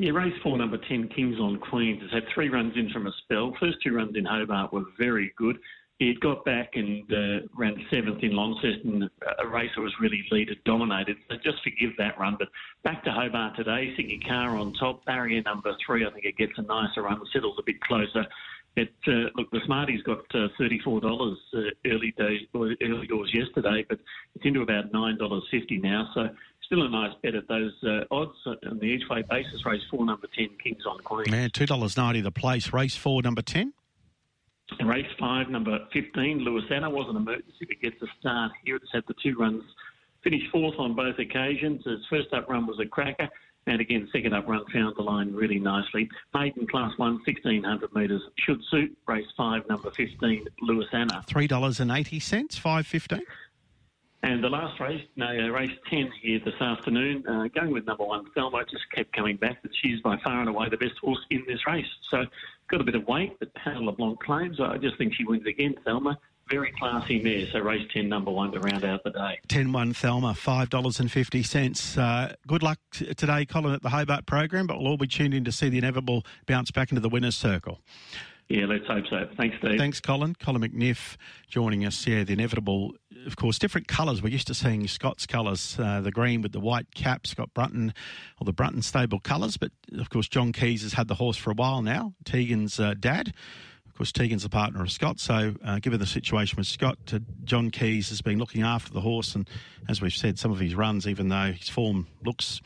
Yeah, 0.01 0.11
race 0.11 0.33
four, 0.41 0.57
number 0.57 0.77
10, 0.77 1.09
Kings 1.09 1.37
on 1.39 1.59
Queens, 1.59 2.01
has 2.03 2.11
had 2.11 2.23
three 2.33 2.47
runs 2.47 2.73
in 2.77 2.89
from 2.89 3.05
a 3.07 3.11
spell. 3.23 3.53
First 3.59 3.79
two 3.83 3.93
runs 3.93 4.15
in 4.15 4.23
Hobart 4.23 4.71
were 4.71 4.85
very 4.97 5.33
good. 5.35 5.57
He 5.97 6.15
got 6.21 6.45
back 6.45 6.69
and 6.75 7.03
uh, 7.11 7.45
ran 7.53 7.75
seventh 7.91 8.23
in 8.23 8.33
Launceston, 8.33 9.09
a 9.39 9.45
race 9.45 9.71
that 9.75 9.81
was 9.81 9.91
really 9.99 10.23
leader 10.31 10.55
dominated. 10.63 11.17
So 11.29 11.35
just 11.43 11.61
forgive 11.61 11.97
that 11.97 12.17
run. 12.17 12.37
But 12.39 12.47
back 12.85 13.03
to 13.03 13.11
Hobart 13.11 13.57
today, 13.57 13.93
Sydney 13.97 14.21
Car 14.25 14.55
on 14.55 14.71
top, 14.75 15.03
barrier 15.03 15.41
number 15.41 15.75
three. 15.85 16.05
I 16.05 16.11
think 16.11 16.23
it 16.23 16.37
gets 16.37 16.53
a 16.55 16.61
nicer 16.61 17.01
run, 17.01 17.19
settles 17.33 17.57
a 17.59 17.63
bit 17.65 17.81
closer. 17.81 18.25
It, 18.77 18.93
uh, 19.05 19.27
look, 19.35 19.51
the 19.51 19.59
Smarties 19.65 20.01
got 20.03 20.19
uh, 20.33 20.47
$34 20.57 21.03
uh, 21.03 21.59
early 21.87 22.13
days, 22.17 22.41
early 22.55 23.07
doors 23.07 23.31
yesterday, 23.33 23.85
but 23.89 23.99
it's 24.35 24.45
into 24.45 24.61
about 24.61 24.93
$9.50 24.93 25.83
now. 25.83 26.09
So 26.13 26.29
still 26.69 26.83
a 26.83 26.89
nice 26.89 27.13
bet 27.23 27.33
at 27.33 27.47
those 27.47 27.73
uh, 27.83 28.01
odds 28.11 28.37
on 28.45 28.77
the 28.77 28.85
each 28.85 29.09
way 29.09 29.23
basis. 29.27 29.65
Race 29.65 29.81
four, 29.89 30.05
number 30.05 30.27
10, 30.37 30.49
Kings 30.63 30.83
on 30.87 30.99
Queen. 30.99 31.25
Man, 31.31 31.49
$2.90 31.49 32.21
the 32.21 32.31
place. 32.31 32.71
Race 32.71 32.95
four, 32.95 33.23
number 33.23 33.41
10. 33.41 33.73
And 34.77 34.87
race 34.87 35.07
five, 35.19 35.49
number 35.49 35.79
15, 35.91 36.39
Louisiana, 36.39 36.91
was 36.91 37.07
an 37.09 37.15
emergency, 37.15 37.65
but 37.67 37.81
gets 37.81 37.99
a 38.03 38.07
start 38.19 38.51
here. 38.63 38.75
It's 38.75 38.85
had 38.93 39.03
the 39.07 39.15
two 39.23 39.35
runs, 39.35 39.63
finished 40.23 40.45
fourth 40.51 40.75
on 40.77 40.95
both 40.95 41.17
occasions. 41.17 41.83
His 41.85 42.05
first 42.07 42.31
up 42.33 42.47
run 42.47 42.67
was 42.67 42.79
a 42.79 42.85
cracker, 42.85 43.27
and 43.65 43.81
again, 43.81 44.07
second 44.13 44.35
up 44.35 44.47
run 44.47 44.63
found 44.71 44.95
the 44.95 45.01
line 45.01 45.33
really 45.33 45.57
nicely. 45.57 46.07
Maiden 46.35 46.67
class 46.67 46.91
one, 46.97 47.13
1600 47.25 47.95
metres, 47.95 48.21
should 48.45 48.61
suit. 48.69 48.95
Race 49.07 49.25
five, 49.35 49.67
number 49.67 49.89
15, 49.89 50.45
Louisiana. 50.61 51.25
$3.80, 51.27 51.87
5.15. 51.87 53.21
And 54.21 54.43
the 54.43 54.49
last 54.49 54.79
race, 54.81 55.01
no, 55.15 55.27
uh, 55.27 55.47
race 55.49 55.71
10 55.89 56.11
here 56.21 56.39
this 56.43 56.59
afternoon, 56.59 57.25
uh, 57.25 57.47
going 57.47 57.71
with 57.71 57.85
number 57.85 58.03
one, 58.03 58.25
Thelma, 58.35 58.65
just 58.69 58.83
kept 58.93 59.13
coming 59.13 59.37
back 59.37 59.61
that 59.63 59.71
she's 59.81 60.01
by 60.01 60.17
far 60.17 60.41
and 60.41 60.49
away 60.49 60.67
the 60.69 60.77
best 60.77 60.97
horse 61.01 61.19
in 61.29 61.43
this 61.47 61.65
race. 61.65 61.87
So 62.09 62.25
got 62.67 62.81
a 62.81 62.83
bit 62.83 62.95
of 62.95 63.07
weight 63.07 63.39
that 63.39 63.53
Panel 63.55 63.85
LeBlanc 63.85 64.19
claims. 64.19 64.59
I 64.59 64.77
just 64.77 64.97
think 64.97 65.13
she 65.13 65.23
wins 65.23 65.45
again, 65.45 65.75
Thelma. 65.85 66.17
Very 66.49 66.73
classy 66.79 67.21
mare, 67.21 67.45
so 67.47 67.59
race 67.59 67.87
10, 67.93 68.09
number 68.09 68.31
one 68.31 68.51
to 68.51 68.59
round 68.59 68.83
out 68.83 69.03
the 69.03 69.11
day. 69.11 69.39
10 69.47 69.71
1 69.71 69.93
Thelma, 69.93 70.33
$5.50. 70.33 71.97
Uh, 71.97 72.33
good 72.47 72.63
luck 72.63 72.79
t- 72.91 73.13
today, 73.13 73.45
Colin, 73.45 73.73
at 73.73 73.83
the 73.83 73.89
Hobart 73.89 74.25
program, 74.25 74.67
but 74.67 74.79
we'll 74.79 74.87
all 74.87 74.97
be 74.97 75.07
tuned 75.07 75.33
in 75.33 75.45
to 75.45 75.51
see 75.51 75.69
the 75.69 75.77
inevitable 75.77 76.25
bounce 76.45 76.71
back 76.71 76.91
into 76.91 77.01
the 77.01 77.09
winner's 77.09 77.37
circle. 77.37 77.79
Yeah, 78.49 78.65
let's 78.65 78.87
hope 78.87 79.05
so. 79.07 79.29
Thanks, 79.37 79.57
Steve. 79.59 79.77
Thanks, 79.77 80.01
Colin. 80.01 80.33
Colin 80.33 80.63
McNiff 80.63 81.17
joining 81.47 81.85
us. 81.85 82.07
Yeah, 82.07 82.23
the 82.23 82.33
inevitable, 82.33 82.95
of 83.25 83.35
course, 83.35 83.59
different 83.59 83.87
colours. 83.87 84.21
We're 84.21 84.29
used 84.29 84.47
to 84.47 84.53
seeing 84.53 84.87
Scott's 84.87 85.25
colours, 85.25 85.77
uh, 85.79 86.01
the 86.01 86.11
green 86.11 86.41
with 86.41 86.51
the 86.51 86.59
white 86.59 86.93
cap, 86.93 87.27
Scott 87.27 87.53
Brunton, 87.53 87.93
or 88.39 88.45
the 88.45 88.53
Brunton 88.53 88.81
stable 88.81 89.19
colours. 89.19 89.57
But, 89.57 89.71
of 89.97 90.09
course, 90.09 90.27
John 90.27 90.53
Keys 90.53 90.83
has 90.83 90.93
had 90.93 91.07
the 91.07 91.15
horse 91.15 91.37
for 91.37 91.51
a 91.51 91.53
while 91.53 91.81
now, 91.81 92.13
Tegan's 92.25 92.79
uh, 92.79 92.93
dad. 92.99 93.33
Of 93.87 93.95
course, 93.95 94.11
Tegan's 94.11 94.43
the 94.43 94.49
partner 94.49 94.81
of 94.81 94.91
Scott. 94.91 95.19
So, 95.19 95.55
uh, 95.63 95.79
given 95.79 95.99
the 95.99 96.05
situation 96.05 96.57
with 96.57 96.67
Scott, 96.67 96.97
uh, 97.13 97.19
John 97.43 97.69
Keys 97.69 98.09
has 98.09 98.21
been 98.21 98.39
looking 98.39 98.63
after 98.63 98.93
the 98.93 99.01
horse. 99.01 99.35
And 99.35 99.49
as 99.87 100.01
we've 100.01 100.13
said, 100.13 100.39
some 100.39 100.51
of 100.51 100.59
his 100.59 100.75
runs, 100.75 101.07
even 101.07 101.29
though 101.29 101.51
his 101.51 101.69
form 101.69 102.07
looks 102.23 102.61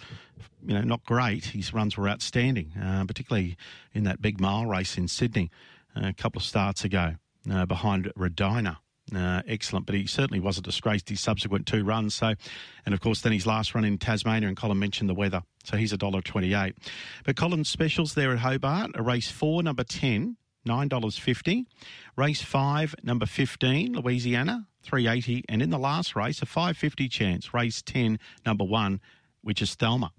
you 0.65 0.75
know, 0.75 0.81
not 0.81 1.03
great. 1.05 1.45
His 1.45 1.73
runs 1.73 1.97
were 1.97 2.07
outstanding, 2.07 2.71
uh, 2.81 3.03
particularly 3.05 3.57
in 3.93 4.03
that 4.03 4.21
big 4.21 4.39
mile 4.39 4.65
race 4.65 4.97
in 4.97 5.07
Sydney 5.07 5.49
uh, 5.95 6.07
a 6.07 6.13
couple 6.13 6.39
of 6.39 6.45
starts 6.45 6.83
ago 6.83 7.15
behind 7.67 8.09
Redina. 8.17 8.77
Uh, 9.13 9.41
excellent, 9.47 9.85
but 9.85 9.95
he 9.95 10.07
certainly 10.07 10.39
wasn't 10.39 10.65
disgraced 10.65 11.09
his 11.09 11.19
subsequent 11.19 11.67
two 11.67 11.83
runs. 11.83 12.15
So, 12.15 12.35
and 12.85 12.93
of 12.93 13.01
course, 13.01 13.19
then 13.19 13.33
his 13.33 13.45
last 13.45 13.75
run 13.75 13.83
in 13.83 13.97
Tasmania, 13.97 14.47
and 14.47 14.55
Colin 14.55 14.79
mentioned 14.79 15.09
the 15.09 15.13
weather. 15.13 15.43
So 15.65 15.75
he's 15.75 15.91
a 15.91 15.97
dollar 15.97 16.21
twenty-eight. 16.21 16.75
But 17.25 17.35
Colin's 17.35 17.69
specials 17.69 18.13
there 18.13 18.31
at 18.31 18.39
Hobart: 18.39 18.91
a 18.95 19.03
race 19.03 19.29
four, 19.29 19.61
number 19.61 19.83
ten, 19.83 20.37
nine 20.63 20.87
dollars 20.87 21.17
fifty. 21.17 21.67
Race 22.15 22.41
five, 22.41 22.95
number 23.03 23.25
fifteen, 23.25 23.93
Louisiana, 23.93 24.67
three 24.81 25.05
eighty, 25.05 25.43
and 25.49 25.61
in 25.61 25.69
the 25.69 25.77
last 25.77 26.15
race, 26.15 26.41
a 26.41 26.45
five 26.45 26.77
fifty 26.77 27.09
chance. 27.09 27.53
Race 27.53 27.81
ten, 27.81 28.19
number 28.45 28.63
one, 28.63 29.01
which 29.41 29.61
is 29.61 29.75
Thelma. 29.75 30.13